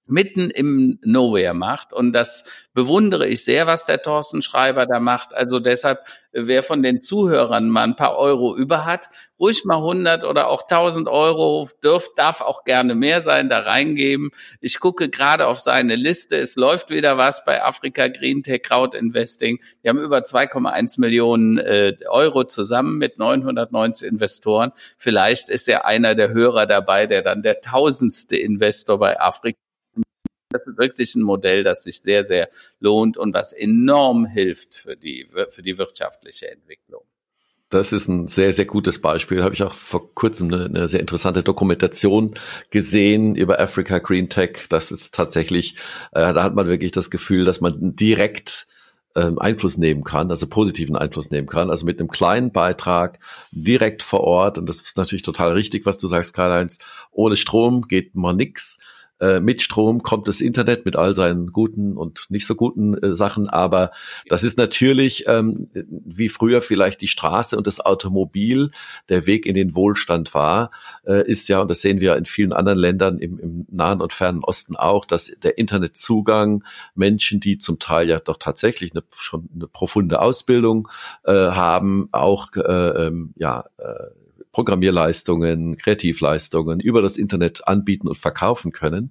[0.06, 1.92] mitten im Nowhere macht.
[1.92, 2.44] Und das
[2.74, 5.32] bewundere ich sehr, was der Thorsten Schreiber da macht.
[5.32, 6.00] Also deshalb,
[6.32, 10.62] wer von den Zuhörern mal ein paar Euro über hat, ruhig mal 100 oder auch
[10.62, 14.30] 1000 Euro, dürft, darf auch gerne mehr sein, da reingeben.
[14.60, 16.36] Ich gucke gerade auf seine Liste.
[16.36, 19.60] Es läuft wieder was bei Afrika Green Tech Crowd Investing.
[19.82, 24.72] Die haben über 2,1 Millionen äh, Euro zusammen mit 990 Investoren.
[24.98, 29.63] Vielleicht ist ja einer der Hörer dabei, der dann der tausendste Investor bei Afrika
[30.54, 32.48] das ist wirklich ein Modell, das sich sehr, sehr
[32.78, 37.02] lohnt und was enorm hilft für die, für die wirtschaftliche Entwicklung.
[37.70, 39.42] Das ist ein sehr, sehr gutes Beispiel.
[39.42, 42.34] Habe ich auch vor kurzem eine, eine, sehr interessante Dokumentation
[42.70, 44.66] gesehen über Africa Green Tech.
[44.68, 45.74] Das ist tatsächlich,
[46.12, 48.68] äh, da hat man wirklich das Gefühl, dass man direkt
[49.16, 53.18] ähm, Einfluss nehmen kann, also positiven Einfluss nehmen kann, also mit einem kleinen Beitrag
[53.50, 54.56] direkt vor Ort.
[54.58, 56.78] Und das ist natürlich total richtig, was du sagst, Karl-Heinz.
[57.10, 58.78] Ohne Strom geht mal nix.
[59.24, 63.14] Äh, mit Strom kommt das Internet mit all seinen guten und nicht so guten äh,
[63.14, 63.90] Sachen, aber
[64.28, 68.70] das ist natürlich ähm, wie früher vielleicht die Straße und das Automobil
[69.08, 70.70] der Weg in den Wohlstand war,
[71.06, 74.12] äh, ist ja, und das sehen wir in vielen anderen Ländern im, im Nahen und
[74.12, 76.62] Fernen Osten auch, dass der Internetzugang
[76.94, 80.88] Menschen, die zum Teil ja doch tatsächlich eine, schon eine profunde Ausbildung
[81.24, 84.23] äh, haben, auch äh, ähm, ja äh,
[84.54, 89.10] Programmierleistungen, Kreativleistungen über das Internet anbieten und verkaufen können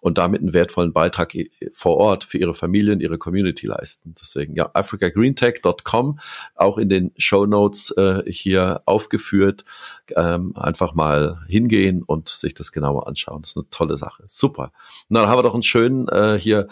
[0.00, 1.32] und damit einen wertvollen Beitrag
[1.72, 4.14] vor Ort für ihre Familien, ihre Community leisten.
[4.20, 6.20] Deswegen ja, africagreentech.com,
[6.54, 9.64] auch in den Show Notes äh, hier aufgeführt.
[10.14, 13.40] Ähm, einfach mal hingehen und sich das genauer anschauen.
[13.40, 14.24] Das ist eine tolle Sache.
[14.28, 14.72] Super.
[15.08, 16.68] Na, dann haben wir doch einen schönen äh, hier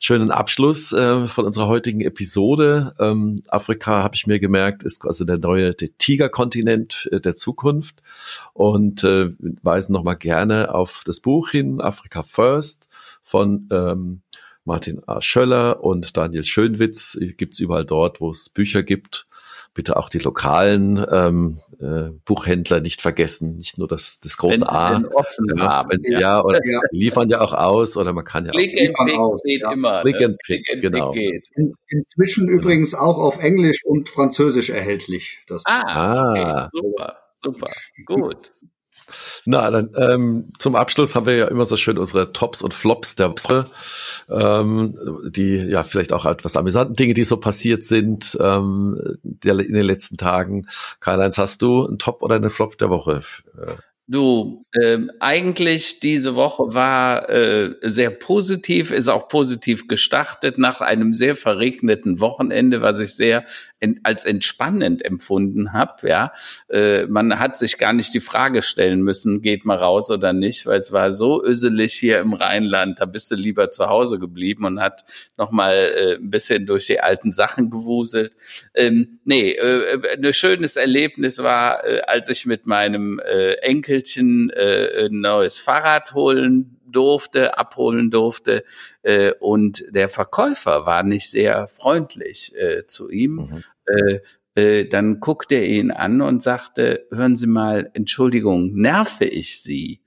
[0.00, 2.94] schönen Abschluss äh, von unserer heutigen Episode.
[3.00, 7.63] Ähm, Afrika, habe ich mir gemerkt, ist quasi der neue der Tigerkontinent äh, der Zukunft.
[7.64, 8.02] Zukunft
[8.52, 9.30] und äh,
[9.62, 12.88] weisen nochmal gerne auf das Buch hin, Africa First
[13.22, 14.20] von ähm,
[14.64, 15.20] Martin A.
[15.20, 17.18] Schöller und Daniel Schönwitz.
[17.36, 19.26] Gibt's überall dort, wo es Bücher gibt.
[19.74, 24.68] Bitte auch die lokalen ähm, äh, Buchhändler nicht vergessen, nicht nur das, das große wenn
[24.68, 25.02] A.
[25.14, 26.20] Offen ja, haben, wenn, ja.
[26.20, 26.80] ja, oder ja.
[26.92, 29.72] liefern ja auch aus oder man kann ja Click auch and Pick aus, geht ja.
[29.72, 30.02] immer.
[30.02, 30.26] Click ne?
[30.26, 31.10] and Pick, Click genau.
[31.10, 32.60] Pick In, inzwischen genau.
[32.60, 35.38] übrigens auch auf Englisch und Französisch erhältlich.
[35.48, 36.30] Das ah, ah.
[36.30, 37.23] Okay, super.
[37.44, 37.70] Super,
[38.06, 38.52] gut.
[39.44, 43.16] Na, dann ähm, zum Abschluss haben wir ja immer so schön unsere Tops und Flops
[43.16, 43.64] der Woche,
[44.30, 44.96] ähm,
[45.28, 49.84] die ja vielleicht auch etwas amüsanten Dinge, die so passiert sind ähm, der, in den
[49.84, 50.66] letzten Tagen.
[51.00, 53.22] Karl-Heinz, hast du einen Top oder einen Flop der Woche?
[54.06, 61.14] Du, äh, eigentlich diese Woche war äh, sehr positiv, ist auch positiv gestartet nach einem
[61.14, 63.46] sehr verregneten Wochenende, was ich sehr
[64.02, 66.08] als entspannend empfunden habe.
[66.08, 66.32] Ja,
[66.68, 70.66] äh, man hat sich gar nicht die Frage stellen müssen, geht mal raus oder nicht,
[70.66, 73.00] weil es war so öselig hier im Rheinland.
[73.00, 75.04] Da bist du lieber zu Hause geblieben und hat
[75.36, 78.32] noch mal äh, ein bisschen durch die alten Sachen gewuselt.
[78.74, 85.06] Ähm, nee, äh, ein schönes Erlebnis war, äh, als ich mit meinem äh, Enkelchen äh,
[85.06, 88.64] ein neues Fahrrad holen durfte, abholen durfte.
[89.02, 93.34] Äh, und der Verkäufer war nicht sehr freundlich äh, zu ihm.
[93.50, 93.64] Mhm.
[93.86, 94.18] Äh,
[94.54, 100.00] äh, dann guckte er ihn an und sagte, hören Sie mal, Entschuldigung, nerve ich Sie?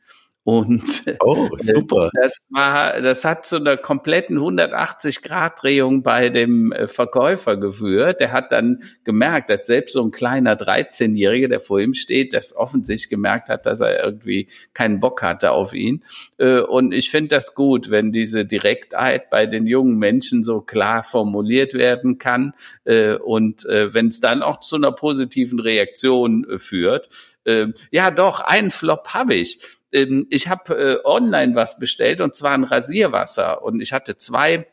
[0.47, 2.09] Und oh, super.
[2.13, 8.21] das war, das hat zu einer kompletten 180-Grad-Drehung bei dem äh, Verkäufer geführt.
[8.21, 12.55] Der hat dann gemerkt, dass selbst so ein kleiner 13-Jähriger, der vor ihm steht, das
[12.55, 16.05] offensichtlich gemerkt hat, dass er irgendwie keinen Bock hatte auf ihn.
[16.37, 21.03] Äh, und ich finde das gut, wenn diese Direktheit bei den jungen Menschen so klar
[21.03, 22.53] formuliert werden kann.
[22.85, 27.09] Äh, und wenn es dann auch zu einer positiven Reaktion führt.
[27.91, 29.59] Ja, doch, einen Flop habe ich
[30.03, 34.67] ähm, ich habe äh, online was bestellt und zwar ein Rasierwasser und ich hatte zwei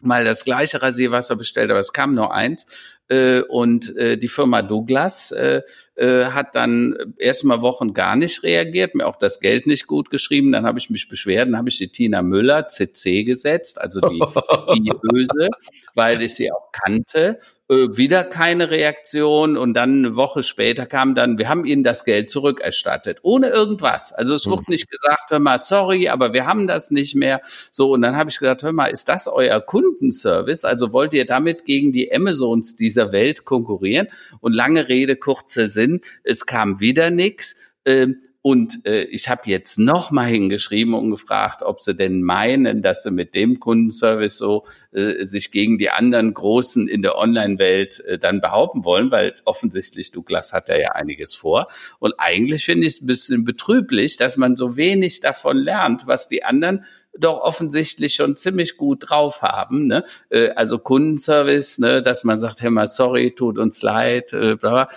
[0.00, 2.66] mal das gleiche Rasierwasser bestellt, aber es kam nur eins.
[3.08, 5.62] Äh, und äh, die Firma Douglas äh,
[5.94, 10.52] äh, hat dann erstmal Wochen gar nicht reagiert, mir auch das Geld nicht gut geschrieben.
[10.52, 14.18] Dann habe ich mich beschwert, dann habe ich die Tina Müller CC gesetzt, also die,
[14.78, 15.50] die Böse,
[15.94, 17.38] weil ich sie auch kannte.
[17.68, 22.04] Äh, wieder keine Reaktion und dann eine Woche später kam dann, wir haben Ihnen das
[22.04, 24.12] Geld zurückerstattet, ohne irgendwas.
[24.12, 24.72] Also es wurde hm.
[24.72, 27.40] nicht gesagt, hör mal, sorry, aber wir haben das nicht mehr.
[27.70, 30.64] So, und dann habe ich gesagt, hör mal, ist das euer Kundenservice?
[30.64, 34.08] Also wollt ihr damit gegen die Amazons dieser Welt konkurrieren?
[34.40, 36.00] Und lange Rede, kurzer Sinn.
[36.22, 37.56] Es kam wieder nichts.
[37.84, 42.82] Ähm, und äh, ich habe jetzt noch mal hingeschrieben und gefragt, ob sie denn meinen,
[42.82, 48.00] dass sie mit dem Kundenservice so äh, sich gegen die anderen Großen in der Online-Welt
[48.00, 51.68] äh, dann behaupten wollen, weil offensichtlich Douglas hat ja einiges vor.
[52.00, 56.28] Und eigentlich finde ich es ein bisschen betrüblich, dass man so wenig davon lernt, was
[56.28, 56.84] die anderen
[57.18, 59.86] doch offensichtlich schon ziemlich gut drauf haben.
[59.86, 60.04] Ne?
[60.30, 64.88] Äh, also Kundenservice, ne, dass man sagt, hey mal, sorry, tut uns leid, äh, bla,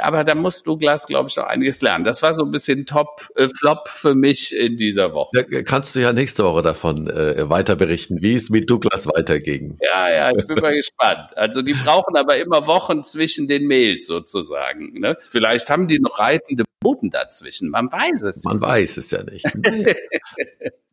[0.00, 2.04] aber da muss Douglas, glaube ich, noch einiges lernen.
[2.04, 5.44] Das war so ein bisschen Top, äh, Flop für mich in dieser Woche.
[5.50, 9.76] Da kannst du ja nächste Woche davon äh, weiter berichten, wie es mit Douglas weiterging.
[9.82, 11.36] Ja, ja, ich bin mal gespannt.
[11.36, 15.00] Also die brauchen aber immer Wochen zwischen den Mails sozusagen.
[15.00, 15.16] Ne?
[15.28, 17.68] Vielleicht haben die noch reitende Boten dazwischen.
[17.68, 18.44] Man weiß es.
[18.44, 19.46] Man weiß es ja nicht.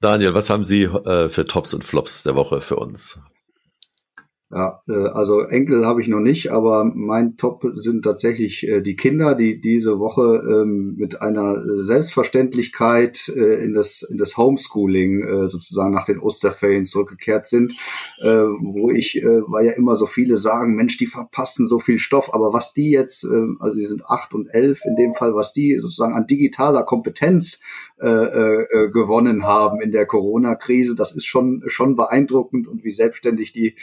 [0.00, 3.18] Daniel, was haben Sie äh, für Tops und Flops der Woche für uns?
[4.50, 8.96] Ja, äh, also Enkel habe ich noch nicht, aber mein Top sind tatsächlich äh, die
[8.96, 15.92] Kinder, die diese Woche ähm, mit einer Selbstverständlichkeit äh, in das in das Homeschooling sozusagen
[15.92, 17.74] nach den Osterferien zurückgekehrt sind,
[18.22, 22.52] wo ich, weil ja immer so viele sagen, Mensch, die verpassen so viel Stoff, aber
[22.52, 23.26] was die jetzt,
[23.58, 27.60] also die sind acht und elf in dem Fall, was die sozusagen an digitaler Kompetenz
[27.98, 33.74] gewonnen haben in der Corona-Krise, das ist schon schon beeindruckend und wie selbstständig die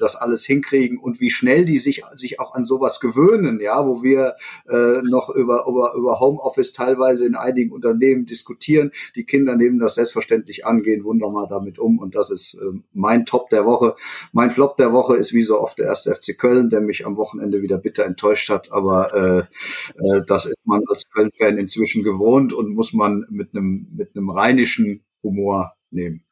[0.00, 3.86] das das alles hinkriegen und wie schnell die sich, sich auch an sowas gewöhnen, ja,
[3.86, 4.36] wo wir
[4.68, 8.92] äh, noch über, über, über Homeoffice teilweise in einigen Unternehmen diskutieren.
[9.16, 13.26] Die Kinder nehmen das selbstverständlich an, gehen wunderbar damit um und das ist äh, mein
[13.26, 13.94] Top der Woche.
[14.32, 17.16] Mein Flop der Woche ist wie so oft der erste FC Köln, der mich am
[17.16, 22.52] Wochenende wieder bitter enttäuscht hat, aber äh, äh, das ist man als Köln-Fan inzwischen gewohnt
[22.52, 26.24] und muss man mit einem mit einem rheinischen Humor nehmen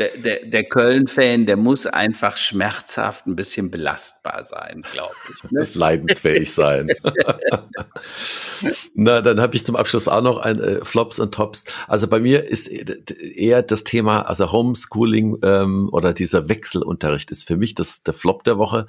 [0.00, 5.50] der, der, der Köln-Fan, der muss einfach schmerzhaft ein bisschen belastbar sein, glaube ich.
[5.50, 5.60] Ne?
[5.60, 6.88] Muss leidensfähig sein.
[8.94, 11.64] Na, dann habe ich zum Abschluss auch noch ein äh, Flops und Tops.
[11.86, 17.56] Also bei mir ist eher das Thema, also Homeschooling ähm, oder dieser Wechselunterricht ist für
[17.56, 18.86] mich das der Flop der Woche,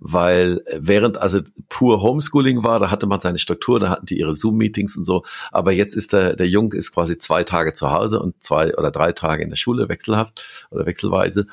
[0.00, 4.34] weil während also pur Homeschooling war, da hatte man seine Struktur, da hatten die ihre
[4.34, 8.20] Zoom-Meetings und so, aber jetzt ist der, der Jung ist quasi zwei Tage zu Hause
[8.20, 11.46] und zwei oder drei Tage in der Schule wechselhaft oder wechselweise.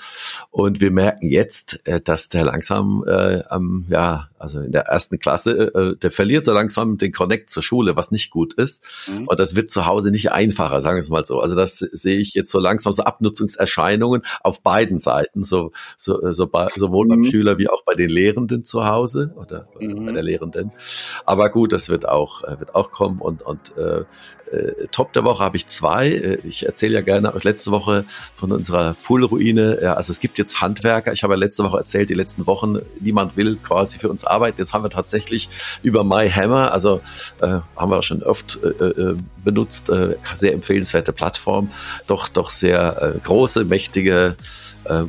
[0.51, 5.19] Und wir merken jetzt, äh, dass der langsam äh, am, ja, also in der ersten
[5.19, 8.85] Klasse, äh, der verliert so langsam den Connect zur Schule, was nicht gut ist.
[9.07, 9.27] Mhm.
[9.27, 11.39] Und das wird zu Hause nicht einfacher, sagen wir es mal so.
[11.39, 16.33] Also das sehe ich jetzt so langsam so Abnutzungserscheinungen auf beiden Seiten, so, so, äh,
[16.33, 17.09] so bei, sowohl mhm.
[17.09, 20.05] beim Schüler wie auch bei den Lehrenden zu Hause oder, mhm.
[20.05, 20.71] bei der Lehrenden.
[21.25, 24.03] Aber gut, das wird auch, äh, wird auch kommen und, und äh,
[24.51, 26.09] äh, Top der Woche habe ich zwei.
[26.09, 29.79] Äh, ich erzähle ja gerne aus letzte Woche von unserer Poolruine.
[29.81, 31.13] Ja, also es gibt jetzt Handwerker.
[31.13, 34.57] Ich habe ja letzte Woche erzählt, die letzten Wochen, niemand will quasi für uns arbeiten.
[34.57, 35.49] Jetzt haben wir tatsächlich
[35.81, 37.01] über MyHammer, also
[37.41, 41.71] äh, haben wir schon oft äh, äh, benutzt, äh, sehr empfehlenswerte Plattform,
[42.07, 44.35] doch, doch sehr äh, große, mächtige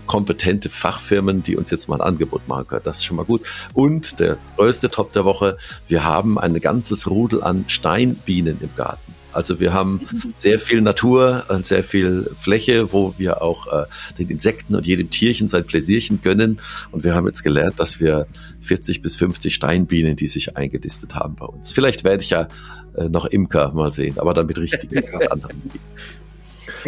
[0.06, 2.80] kompetente Fachfirmen, die uns jetzt mal ein Angebot machen können.
[2.84, 3.42] Das ist schon mal gut.
[3.74, 9.14] Und der größte Top der Woche, wir haben ein ganzes Rudel an Steinbienen im Garten.
[9.36, 10.00] Also wir haben
[10.34, 13.84] sehr viel Natur und sehr viel Fläche, wo wir auch äh,
[14.18, 16.60] den Insekten und jedem Tierchen sein Pläsierchen gönnen.
[16.90, 18.26] Und wir haben jetzt gelernt, dass wir
[18.62, 21.72] 40 bis 50 Steinbienen, die sich eingelistet haben bei uns.
[21.72, 22.48] Vielleicht werde ich ja
[22.96, 25.62] äh, noch Imker mal sehen, aber dann mit richtigen anderen.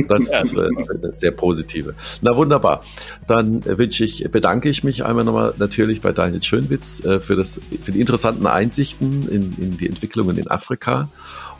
[0.06, 0.68] Das ist eine
[1.12, 1.94] sehr positive.
[2.20, 2.84] Na wunderbar.
[3.26, 7.60] Dann wünsche ich, bedanke ich mich einmal nochmal natürlich bei Daniel Schönwitz äh, für, das,
[7.82, 11.08] für die interessanten Einsichten in, in die Entwicklungen in Afrika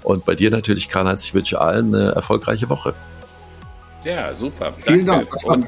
[0.03, 2.95] und bei dir natürlich, Karl-Heinz, ich wünsche allen eine erfolgreiche Woche.
[4.05, 4.73] Ja, super.
[4.73, 5.29] Vielen Dank.
[5.45, 5.67] Und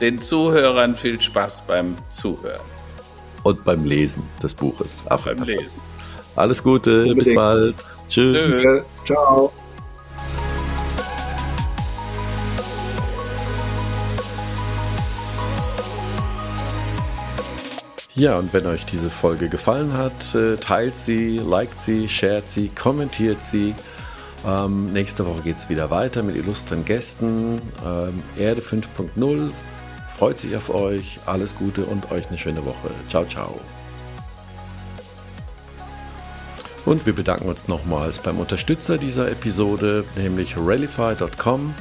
[0.00, 2.60] den Zuhörern viel Spaß beim Zuhören.
[3.42, 5.02] Und beim Lesen des Buches.
[5.06, 5.44] Afrika.
[5.44, 5.80] Beim Lesen.
[6.36, 7.24] Alles Gute, Unbedingt.
[7.24, 7.76] bis bald.
[8.08, 8.46] Tschüss.
[8.46, 9.04] Tschüss.
[9.06, 9.52] Ciao.
[18.16, 22.68] Ja, und wenn euch diese Folge gefallen hat, äh, teilt sie, liked sie, shared sie,
[22.68, 23.74] kommentiert sie.
[24.46, 27.60] Ähm, nächste Woche geht es wieder weiter mit illustren Gästen.
[27.84, 29.50] Ähm, Erde 5.0
[30.06, 31.18] freut sich auf euch.
[31.26, 32.88] Alles Gute und euch eine schöne Woche.
[33.08, 33.58] Ciao, ciao.
[36.84, 41.74] Und wir bedanken uns nochmals beim Unterstützer dieser Episode, nämlich Rallify.com.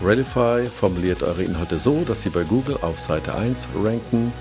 [0.00, 4.32] Rallify formuliert eure Inhalte so, dass sie bei Google auf Seite 1 ranken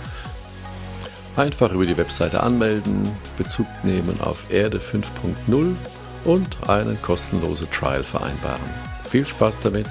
[1.36, 5.76] Einfach über die Webseite anmelden, Bezug nehmen auf Erde 5.0
[6.26, 8.60] und einen kostenlosen Trial vereinbaren.
[9.10, 9.88] Viel Spaß damit!